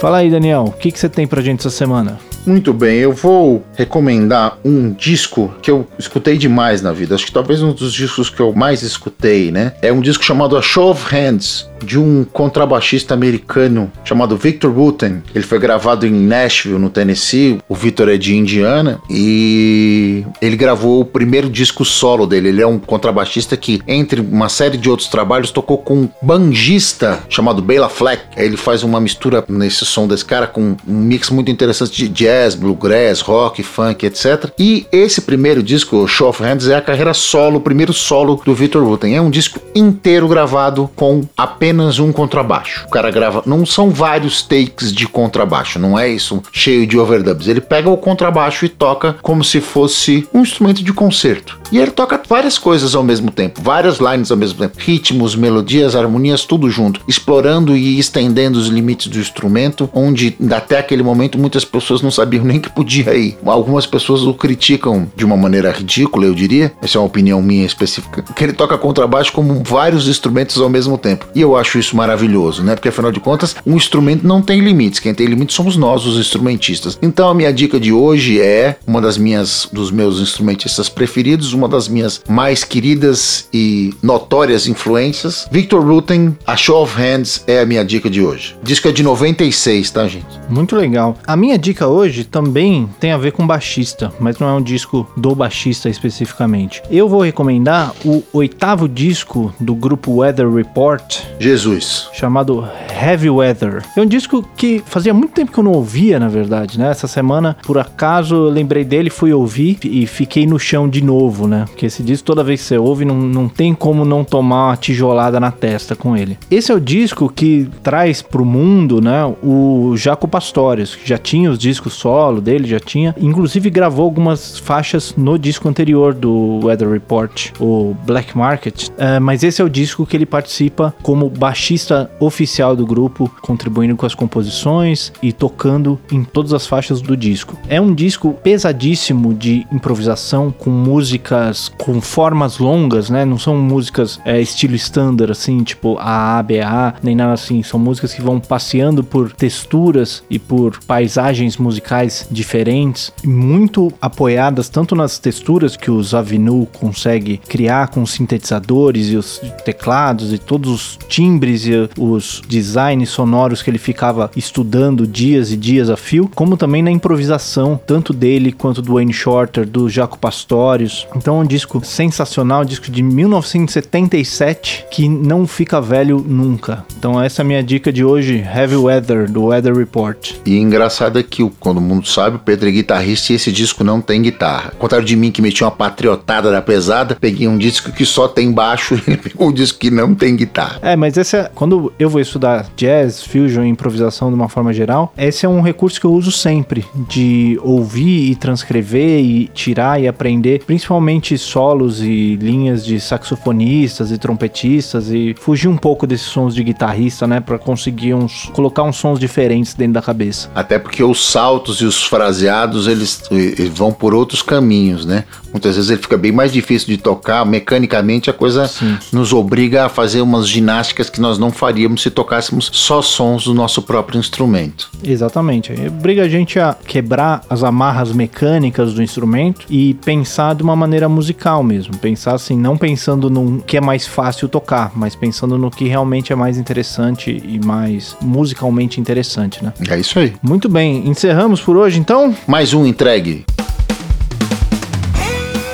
Fala 0.00 0.18
aí, 0.18 0.30
Daniel, 0.30 0.62
o 0.62 0.72
que, 0.72 0.92
que 0.92 0.98
você 0.98 1.08
tem 1.08 1.26
pra 1.26 1.42
gente 1.42 1.58
essa 1.58 1.70
semana? 1.70 2.20
Muito 2.46 2.72
bem, 2.72 2.98
eu 2.98 3.12
vou 3.12 3.64
recomendar 3.74 4.56
um 4.64 4.92
disco 4.92 5.52
que 5.60 5.68
eu 5.68 5.86
escutei 5.98 6.38
demais 6.38 6.80
na 6.80 6.92
vida. 6.92 7.16
Acho 7.16 7.26
que 7.26 7.32
talvez 7.32 7.60
um 7.62 7.72
dos 7.72 7.92
discos 7.92 8.30
que 8.30 8.40
eu 8.40 8.52
mais 8.54 8.82
escutei, 8.82 9.50
né? 9.50 9.72
É 9.82 9.92
um 9.92 10.00
disco 10.00 10.24
chamado 10.24 10.56
A 10.56 10.62
Show 10.62 10.92
of 10.92 11.04
Hands, 11.12 11.67
de 11.84 11.98
um 11.98 12.24
contrabaixista 12.24 13.14
americano 13.14 13.90
chamado 14.04 14.36
Victor 14.36 14.76
Wooten. 14.76 15.22
Ele 15.34 15.44
foi 15.44 15.58
gravado 15.58 16.06
em 16.06 16.10
Nashville, 16.10 16.78
no 16.78 16.90
Tennessee. 16.90 17.58
O 17.68 17.74
Victor 17.74 18.08
é 18.08 18.16
de 18.16 18.36
Indiana 18.36 19.00
e 19.08 20.24
ele 20.40 20.56
gravou 20.56 21.00
o 21.00 21.04
primeiro 21.04 21.48
disco 21.48 21.84
solo 21.84 22.26
dele. 22.26 22.48
Ele 22.48 22.62
é 22.62 22.66
um 22.66 22.78
contrabaixista 22.78 23.56
que, 23.56 23.80
entre 23.86 24.20
uma 24.20 24.48
série 24.48 24.76
de 24.76 24.90
outros 24.90 25.08
trabalhos, 25.08 25.50
tocou 25.50 25.78
com 25.78 26.02
um 26.02 26.08
banjista 26.20 27.20
chamado 27.28 27.62
Bela 27.62 27.88
Fleck. 27.88 28.22
Ele 28.36 28.56
faz 28.56 28.82
uma 28.82 29.00
mistura 29.00 29.44
nesse 29.48 29.84
som 29.84 30.06
desse 30.06 30.24
cara 30.24 30.46
com 30.46 30.76
um 30.86 30.98
mix 30.98 31.30
muito 31.30 31.50
interessante 31.50 31.92
de 31.92 32.08
jazz, 32.08 32.54
bluegrass, 32.54 33.20
rock, 33.20 33.62
funk, 33.62 34.04
etc. 34.04 34.50
E 34.58 34.86
esse 34.92 35.20
primeiro 35.20 35.62
disco, 35.62 36.06
Show 36.06 36.28
of 36.28 36.42
Hands, 36.42 36.68
é 36.68 36.76
a 36.76 36.82
carreira 36.82 37.14
solo, 37.14 37.58
o 37.58 37.60
primeiro 37.60 37.92
solo 37.92 38.40
do 38.44 38.54
Victor 38.54 38.82
Wooten. 38.82 39.16
É 39.16 39.20
um 39.20 39.30
disco 39.30 39.60
inteiro 39.74 40.28
gravado 40.28 40.90
com 40.94 41.22
apenas 41.36 41.67
apenas 41.68 41.98
um 41.98 42.10
contrabaixo. 42.10 42.86
O 42.86 42.90
cara 42.90 43.10
grava, 43.10 43.42
não 43.44 43.66
são 43.66 43.90
vários 43.90 44.40
takes 44.40 44.90
de 44.90 45.06
contrabaixo, 45.06 45.78
não 45.78 45.98
é 45.98 46.08
isso 46.08 46.42
cheio 46.50 46.86
de 46.86 46.98
overdubs. 46.98 47.46
Ele 47.46 47.60
pega 47.60 47.90
o 47.90 47.96
contrabaixo 47.96 48.64
e 48.64 48.70
toca 48.70 49.16
como 49.20 49.44
se 49.44 49.60
fosse 49.60 50.26
um 50.32 50.40
instrumento 50.40 50.82
de 50.82 50.94
concerto. 50.94 51.57
E 51.70 51.78
ele 51.78 51.90
toca 51.90 52.20
várias 52.28 52.58
coisas 52.58 52.94
ao 52.94 53.02
mesmo 53.02 53.30
tempo, 53.30 53.60
várias 53.62 53.98
lines 53.98 54.30
ao 54.30 54.36
mesmo 54.36 54.58
tempo, 54.58 54.76
ritmos, 54.78 55.34
melodias, 55.34 55.94
harmonias, 55.94 56.44
tudo 56.44 56.70
junto, 56.70 57.00
explorando 57.06 57.76
e 57.76 57.98
estendendo 57.98 58.58
os 58.58 58.68
limites 58.68 59.08
do 59.08 59.18
instrumento, 59.18 59.88
onde 59.92 60.36
até 60.50 60.78
aquele 60.78 61.02
momento 61.02 61.38
muitas 61.38 61.64
pessoas 61.64 62.02
não 62.02 62.10
sabiam 62.10 62.44
nem 62.44 62.60
que 62.60 62.70
podia 62.70 63.14
ir. 63.14 63.36
Algumas 63.44 63.86
pessoas 63.86 64.22
o 64.22 64.34
criticam 64.34 65.10
de 65.14 65.24
uma 65.24 65.36
maneira 65.36 65.70
ridícula, 65.70 66.26
eu 66.26 66.34
diria. 66.34 66.72
Essa 66.80 66.98
é 66.98 67.00
uma 67.00 67.06
opinião 67.06 67.42
minha 67.42 67.66
específica. 67.66 68.22
Que 68.34 68.44
ele 68.44 68.52
toca 68.52 68.78
contrabaixo 68.78 69.32
como 69.32 69.62
vários 69.64 70.08
instrumentos 70.08 70.60
ao 70.60 70.68
mesmo 70.68 70.96
tempo. 70.96 71.26
E 71.34 71.40
eu 71.40 71.56
acho 71.56 71.78
isso 71.78 71.96
maravilhoso, 71.96 72.62
né? 72.62 72.74
Porque 72.74 72.88
afinal 72.88 73.12
de 73.12 73.20
contas, 73.20 73.56
um 73.66 73.76
instrumento 73.76 74.26
não 74.26 74.40
tem 74.40 74.60
limites. 74.60 75.00
Quem 75.00 75.14
tem 75.14 75.26
limites 75.26 75.54
somos 75.54 75.76
nós, 75.76 76.06
os 76.06 76.18
instrumentistas. 76.18 76.98
Então 77.02 77.28
a 77.28 77.34
minha 77.34 77.52
dica 77.52 77.78
de 77.78 77.92
hoje 77.92 78.40
é 78.40 78.76
uma 78.86 79.00
das 79.00 79.18
minhas 79.18 79.68
dos 79.72 79.90
meus 79.90 80.20
instrumentistas 80.20 80.88
preferidos, 80.88 81.52
uma 81.58 81.68
das 81.68 81.88
minhas 81.88 82.22
mais 82.28 82.62
queridas 82.62 83.48
e 83.52 83.92
notórias 84.02 84.66
influências, 84.68 85.46
Victor 85.50 85.84
Rutten, 85.84 86.36
A 86.46 86.56
Show 86.56 86.82
of 86.82 86.96
Hands 86.96 87.42
é 87.46 87.60
a 87.60 87.66
minha 87.66 87.84
dica 87.84 88.08
de 88.08 88.22
hoje. 88.22 88.56
disco 88.62 88.88
é 88.88 88.92
de 88.92 89.02
96, 89.02 89.90
tá, 89.90 90.06
gente? 90.06 90.26
Muito 90.48 90.76
legal. 90.76 91.16
A 91.26 91.36
minha 91.36 91.58
dica 91.58 91.86
hoje 91.88 92.24
também 92.24 92.88
tem 93.00 93.10
a 93.10 93.18
ver 93.18 93.32
com 93.32 93.46
baixista, 93.46 94.12
mas 94.20 94.38
não 94.38 94.48
é 94.48 94.52
um 94.52 94.62
disco 94.62 95.06
do 95.16 95.34
baixista 95.34 95.88
especificamente. 95.88 96.80
Eu 96.90 97.08
vou 97.08 97.22
recomendar 97.22 97.92
o 98.04 98.22
oitavo 98.32 98.88
disco 98.88 99.52
do 99.58 99.74
grupo 99.74 100.12
Weather 100.12 100.48
Report, 100.50 101.20
Jesus. 101.40 102.08
Chamado 102.12 102.66
Heavy 103.02 103.30
Weather. 103.30 103.82
É 103.96 104.00
um 104.00 104.06
disco 104.06 104.44
que 104.56 104.82
fazia 104.86 105.12
muito 105.12 105.32
tempo 105.32 105.50
que 105.52 105.58
eu 105.58 105.64
não 105.64 105.72
ouvia, 105.72 106.20
na 106.20 106.28
verdade, 106.28 106.78
né? 106.78 106.90
Essa 106.90 107.08
semana, 107.08 107.56
por 107.64 107.78
acaso, 107.78 108.34
eu 108.34 108.48
lembrei 108.48 108.84
dele, 108.84 109.10
fui 109.10 109.32
ouvir 109.32 109.78
e 109.82 110.06
fiquei 110.06 110.46
no 110.46 110.58
chão 110.58 110.88
de 110.88 111.02
novo, 111.02 111.47
né? 111.48 111.64
Porque 111.66 111.86
esse 111.86 112.02
disco, 112.02 112.26
toda 112.26 112.44
vez 112.44 112.60
que 112.60 112.66
você 112.66 112.78
ouve, 112.78 113.04
não, 113.04 113.16
não 113.16 113.48
tem 113.48 113.74
como 113.74 114.04
não 114.04 114.22
tomar 114.22 114.68
uma 114.68 114.76
tijolada 114.76 115.40
na 115.40 115.50
testa 115.50 115.96
com 115.96 116.16
ele. 116.16 116.38
Esse 116.50 116.70
é 116.70 116.74
o 116.74 116.80
disco 116.80 117.28
que 117.28 117.68
traz 117.82 118.22
pro 118.22 118.44
mundo, 118.44 119.00
né? 119.00 119.24
O 119.42 119.94
Jaco 119.96 120.28
Pastorius, 120.28 120.94
que 120.94 121.08
já 121.08 121.18
tinha 121.18 121.50
os 121.50 121.58
discos 121.58 121.94
solo 121.94 122.40
dele, 122.40 122.68
já 122.68 122.80
tinha. 122.80 123.14
Inclusive 123.20 123.70
gravou 123.70 124.04
algumas 124.04 124.58
faixas 124.58 125.14
no 125.16 125.38
disco 125.38 125.68
anterior 125.68 126.14
do 126.14 126.60
Weather 126.62 126.90
Report, 126.90 127.50
o 127.58 127.96
Black 128.04 128.36
Market. 128.36 128.88
Uh, 128.88 129.20
mas 129.20 129.42
esse 129.42 129.60
é 129.60 129.64
o 129.64 129.68
disco 129.68 130.06
que 130.06 130.16
ele 130.16 130.26
participa 130.26 130.94
como 131.02 131.28
baixista 131.30 132.10
oficial 132.20 132.76
do 132.76 132.86
grupo, 132.86 133.30
contribuindo 133.40 133.96
com 133.96 134.06
as 134.06 134.14
composições 134.14 135.12
e 135.22 135.32
tocando 135.32 135.98
em 136.12 136.24
todas 136.24 136.52
as 136.52 136.66
faixas 136.66 137.00
do 137.00 137.16
disco. 137.16 137.56
É 137.68 137.80
um 137.80 137.94
disco 137.94 138.34
pesadíssimo 138.42 139.34
de 139.34 139.66
improvisação, 139.72 140.50
com 140.50 140.70
música 140.70 141.37
músicas 141.38 141.68
com 141.78 142.00
formas 142.00 142.58
longas, 142.58 143.10
né? 143.10 143.24
Não 143.24 143.38
são 143.38 143.56
músicas 143.56 144.20
é, 144.24 144.40
estilo 144.40 144.74
standard, 144.74 145.30
assim, 145.30 145.62
tipo 145.62 145.96
A, 145.98 146.38
A, 146.38 146.42
B, 146.42 146.60
A, 146.60 146.94
nem 147.02 147.14
nada 147.14 147.32
assim. 147.32 147.62
São 147.62 147.78
músicas 147.78 148.12
que 148.12 148.22
vão 148.22 148.40
passeando 148.40 149.04
por 149.04 149.32
texturas 149.32 150.22
e 150.28 150.38
por 150.38 150.78
paisagens 150.84 151.56
musicais 151.56 152.26
diferentes, 152.30 153.12
muito 153.24 153.92
apoiadas 154.00 154.68
tanto 154.68 154.94
nas 154.94 155.18
texturas 155.18 155.76
que 155.76 155.90
os 155.90 156.14
Avinu 156.14 156.66
consegue 156.78 157.38
criar 157.48 157.88
com 157.88 158.02
os 158.02 158.10
sintetizadores 158.10 159.08
e 159.08 159.16
os 159.16 159.40
teclados 159.64 160.32
e 160.32 160.38
todos 160.38 160.70
os 160.70 160.98
timbres 161.08 161.66
e 161.66 161.88
os 161.98 162.42
designs 162.48 163.10
sonoros 163.10 163.62
que 163.62 163.70
ele 163.70 163.78
ficava 163.78 164.30
estudando 164.36 165.06
dias 165.06 165.52
e 165.52 165.56
dias 165.56 165.90
a 165.90 165.96
fio, 165.96 166.30
como 166.34 166.56
também 166.56 166.82
na 166.82 166.90
improvisação, 166.90 167.80
tanto 167.86 168.12
dele 168.12 168.52
quanto 168.52 168.82
do 168.82 168.94
Wayne 168.94 169.12
Shorter, 169.12 169.66
do 169.66 169.88
Jaco 169.88 170.18
Pastorius. 170.18 171.06
Então 171.28 171.40
é 171.40 171.42
um 171.42 171.46
disco 171.46 171.84
sensacional, 171.84 172.62
um 172.62 172.64
disco 172.64 172.90
de 172.90 173.02
1977 173.02 174.86
que 174.90 175.06
não 175.06 175.46
fica 175.46 175.78
velho 175.78 176.24
nunca. 176.26 176.86
Então 176.98 177.22
essa 177.22 177.42
é 177.42 177.44
a 177.44 177.46
minha 177.46 177.62
dica 177.62 177.92
de 177.92 178.02
hoje, 178.02 178.38
Heavy 178.38 178.76
Weather, 178.76 179.30
do 179.30 179.44
Weather 179.44 179.76
Report. 179.76 180.36
E 180.46 180.56
engraçado 180.56 181.18
é 181.18 181.22
que, 181.22 181.46
quando 181.60 181.76
o 181.76 181.82
mundo 181.82 182.08
sabe, 182.08 182.36
o 182.36 182.38
Pedro 182.38 182.70
é 182.70 182.72
guitarrista 182.72 183.34
e 183.34 183.36
esse 183.36 183.52
disco 183.52 183.84
não 183.84 184.00
tem 184.00 184.22
guitarra. 184.22 184.70
Ao 184.72 184.78
contrário 184.78 185.06
de 185.06 185.14
mim, 185.16 185.30
que 185.30 185.42
meti 185.42 185.62
uma 185.62 185.70
patriotada 185.70 186.50
da 186.50 186.62
pesada, 186.62 187.14
peguei 187.14 187.46
um 187.46 187.58
disco 187.58 187.92
que 187.92 188.06
só 188.06 188.26
tem 188.26 188.50
baixo 188.50 188.94
e 189.06 189.10
ele 189.10 189.18
pegou 189.18 189.48
um 189.48 189.52
disco 189.52 189.78
que 189.78 189.90
não 189.90 190.14
tem 190.14 190.34
guitarra. 190.34 190.78
É, 190.80 190.96
mas 190.96 191.14
esse 191.18 191.36
é, 191.36 191.50
quando 191.54 191.92
eu 191.98 192.08
vou 192.08 192.22
estudar 192.22 192.70
jazz, 192.74 193.22
fusion 193.22 193.64
e 193.64 193.68
improvisação 193.68 194.30
de 194.30 194.34
uma 194.34 194.48
forma 194.48 194.72
geral, 194.72 195.12
esse 195.18 195.44
é 195.44 195.48
um 195.48 195.60
recurso 195.60 196.00
que 196.00 196.06
eu 196.06 196.12
uso 196.14 196.32
sempre, 196.32 196.86
de 196.94 197.60
ouvir 197.62 198.30
e 198.30 198.34
transcrever 198.34 199.20
e 199.20 199.46
tirar 199.48 200.00
e 200.00 200.08
aprender, 200.08 200.64
principalmente 200.64 201.17
solos 201.38 202.00
e 202.00 202.36
linhas 202.36 202.84
de 202.84 203.00
saxofonistas 203.00 204.12
e 204.12 204.18
trompetistas 204.18 205.10
e 205.10 205.34
fugir 205.38 205.68
um 205.68 205.76
pouco 205.76 206.06
desses 206.06 206.26
sons 206.26 206.54
de 206.54 206.62
guitarrista, 206.62 207.26
né, 207.26 207.40
para 207.40 207.58
conseguir 207.58 208.14
uns 208.14 208.50
colocar 208.52 208.82
uns 208.82 208.96
sons 208.96 209.18
diferentes 209.18 209.74
dentro 209.74 209.94
da 209.94 210.02
cabeça. 210.02 210.50
Até 210.54 210.78
porque 210.78 211.02
os 211.02 211.30
saltos 211.30 211.80
e 211.80 211.84
os 211.84 212.04
fraseados 212.04 212.86
eles, 212.86 213.22
eles 213.30 213.68
vão 213.76 213.92
por 213.92 214.14
outros 214.14 214.42
caminhos, 214.42 215.04
né? 215.04 215.24
Muitas 215.50 215.76
vezes 215.76 215.90
ele 215.90 216.00
fica 216.00 216.16
bem 216.16 216.30
mais 216.30 216.52
difícil 216.52 216.88
de 216.88 216.98
tocar, 216.98 217.44
mecanicamente 217.46 218.28
a 218.28 218.32
coisa 218.32 218.68
Sim. 218.68 218.96
nos 219.12 219.32
obriga 219.32 219.86
a 219.86 219.88
fazer 219.88 220.20
umas 220.20 220.46
ginásticas 220.46 221.08
que 221.08 221.20
nós 221.20 221.38
não 221.38 221.50
faríamos 221.50 222.02
se 222.02 222.10
tocássemos 222.10 222.70
só 222.72 223.00
sons 223.00 223.44
do 223.44 223.54
nosso 223.54 223.82
próprio 223.82 224.18
instrumento. 224.18 224.90
Exatamente. 225.02 225.72
Obriga 225.72 226.22
a 226.22 226.28
gente 226.28 226.58
a 226.58 226.74
quebrar 226.74 227.42
as 227.48 227.62
amarras 227.62 228.12
mecânicas 228.12 228.92
do 228.92 229.02
instrumento 229.02 229.66
e 229.70 229.94
pensar 229.94 230.54
de 230.54 230.62
uma 230.62 230.76
maneira 231.08 231.18
musical 231.18 231.62
mesmo. 231.62 231.96
Pensar 231.96 232.34
assim, 232.34 232.56
não 232.56 232.76
pensando 232.76 233.28
no 233.30 233.60
que 233.62 233.76
é 233.76 233.80
mais 233.80 234.06
fácil 234.06 234.48
tocar, 234.48 234.92
mas 234.94 235.16
pensando 235.16 235.58
no 235.58 235.70
que 235.70 235.88
realmente 235.88 236.32
é 236.32 236.36
mais 236.36 236.58
interessante 236.58 237.42
e 237.44 237.58
mais 237.64 238.16
musicalmente 238.20 239.00
interessante, 239.00 239.64
né? 239.64 239.72
É 239.88 239.98
isso 239.98 240.18
aí. 240.18 240.34
Muito 240.42 240.68
bem, 240.68 241.08
encerramos 241.08 241.60
por 241.60 241.76
hoje 241.76 241.98
então? 241.98 242.34
Mais 242.46 242.74
um 242.74 242.86
entregue. 242.86 243.44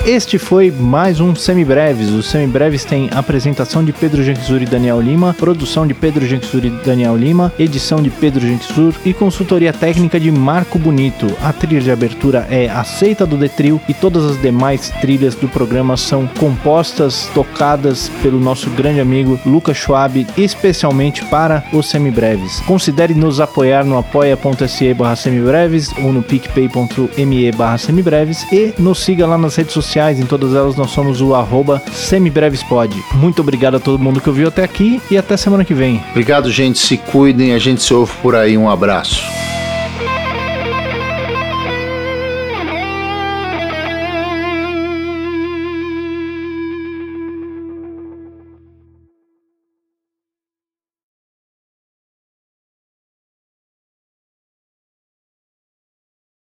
Este 0.06 0.38
foi 0.38 0.70
mais 0.70 1.18
um 1.18 1.34
Semibreves. 1.34 2.10
Os 2.10 2.26
Semibreves 2.26 2.84
tem 2.84 3.08
apresentação 3.10 3.82
de 3.82 3.90
Pedro 3.90 4.22
Genxur 4.22 4.60
e 4.60 4.66
Daniel 4.66 5.00
Lima, 5.00 5.32
produção 5.32 5.86
de 5.86 5.94
Pedro 5.94 6.26
Genxur 6.26 6.62
e 6.62 6.68
Daniel 6.68 7.16
Lima, 7.16 7.50
edição 7.58 8.02
de 8.02 8.10
Pedro 8.10 8.46
Genxur 8.46 8.92
e 9.02 9.14
consultoria 9.14 9.72
técnica 9.72 10.20
de 10.20 10.30
Marco 10.30 10.78
Bonito. 10.78 11.26
A 11.42 11.54
trilha 11.54 11.80
de 11.80 11.90
abertura 11.90 12.46
é 12.50 12.68
Aceita 12.68 13.24
do 13.24 13.38
Detril 13.38 13.80
e 13.88 13.94
todas 13.94 14.26
as 14.26 14.42
demais 14.42 14.90
trilhas 15.00 15.34
do 15.34 15.48
programa 15.48 15.96
são 15.96 16.26
compostas, 16.38 17.30
tocadas 17.32 18.10
pelo 18.22 18.38
nosso 18.38 18.68
grande 18.68 19.00
amigo 19.00 19.40
Lucas 19.46 19.78
Schwab, 19.78 20.26
especialmente 20.36 21.24
para 21.24 21.64
os 21.72 21.88
Semibreves. 21.88 22.60
Considere 22.66 23.14
nos 23.14 23.40
apoiar 23.40 23.86
no 23.86 23.96
apoia.se 23.96 24.92
barra 24.92 25.16
semibreves 25.16 25.90
ou 25.96 26.12
no 26.12 26.22
picpay.me 26.22 27.52
barra 27.52 27.78
semibreves 27.78 28.44
e 28.52 28.74
nos 28.78 28.98
siga 28.98 29.26
lá 29.26 29.38
nas 29.38 29.56
redes 29.56 29.72
sociais 29.72 29.93
sociais, 29.94 30.18
em 30.18 30.26
todas 30.26 30.54
elas 30.54 30.74
nós 30.74 30.90
somos 30.90 31.20
o 31.20 31.34
arroba 31.34 31.80
semibrevespod. 31.92 32.92
Muito 33.14 33.40
obrigado 33.40 33.76
a 33.76 33.80
todo 33.80 34.02
mundo 34.02 34.20
que 34.20 34.28
ouviu 34.28 34.48
até 34.48 34.64
aqui 34.64 35.00
e 35.08 35.16
até 35.16 35.36
semana 35.36 35.64
que 35.64 35.72
vem. 35.72 36.02
Obrigado, 36.10 36.50
gente. 36.50 36.78
Se 36.78 36.96
cuidem, 36.96 37.54
a 37.54 37.58
gente 37.58 37.82
se 37.82 37.94
ouve 37.94 38.12
por 38.20 38.34
aí. 38.34 38.58
Um 38.58 38.68
abraço. 38.68 39.43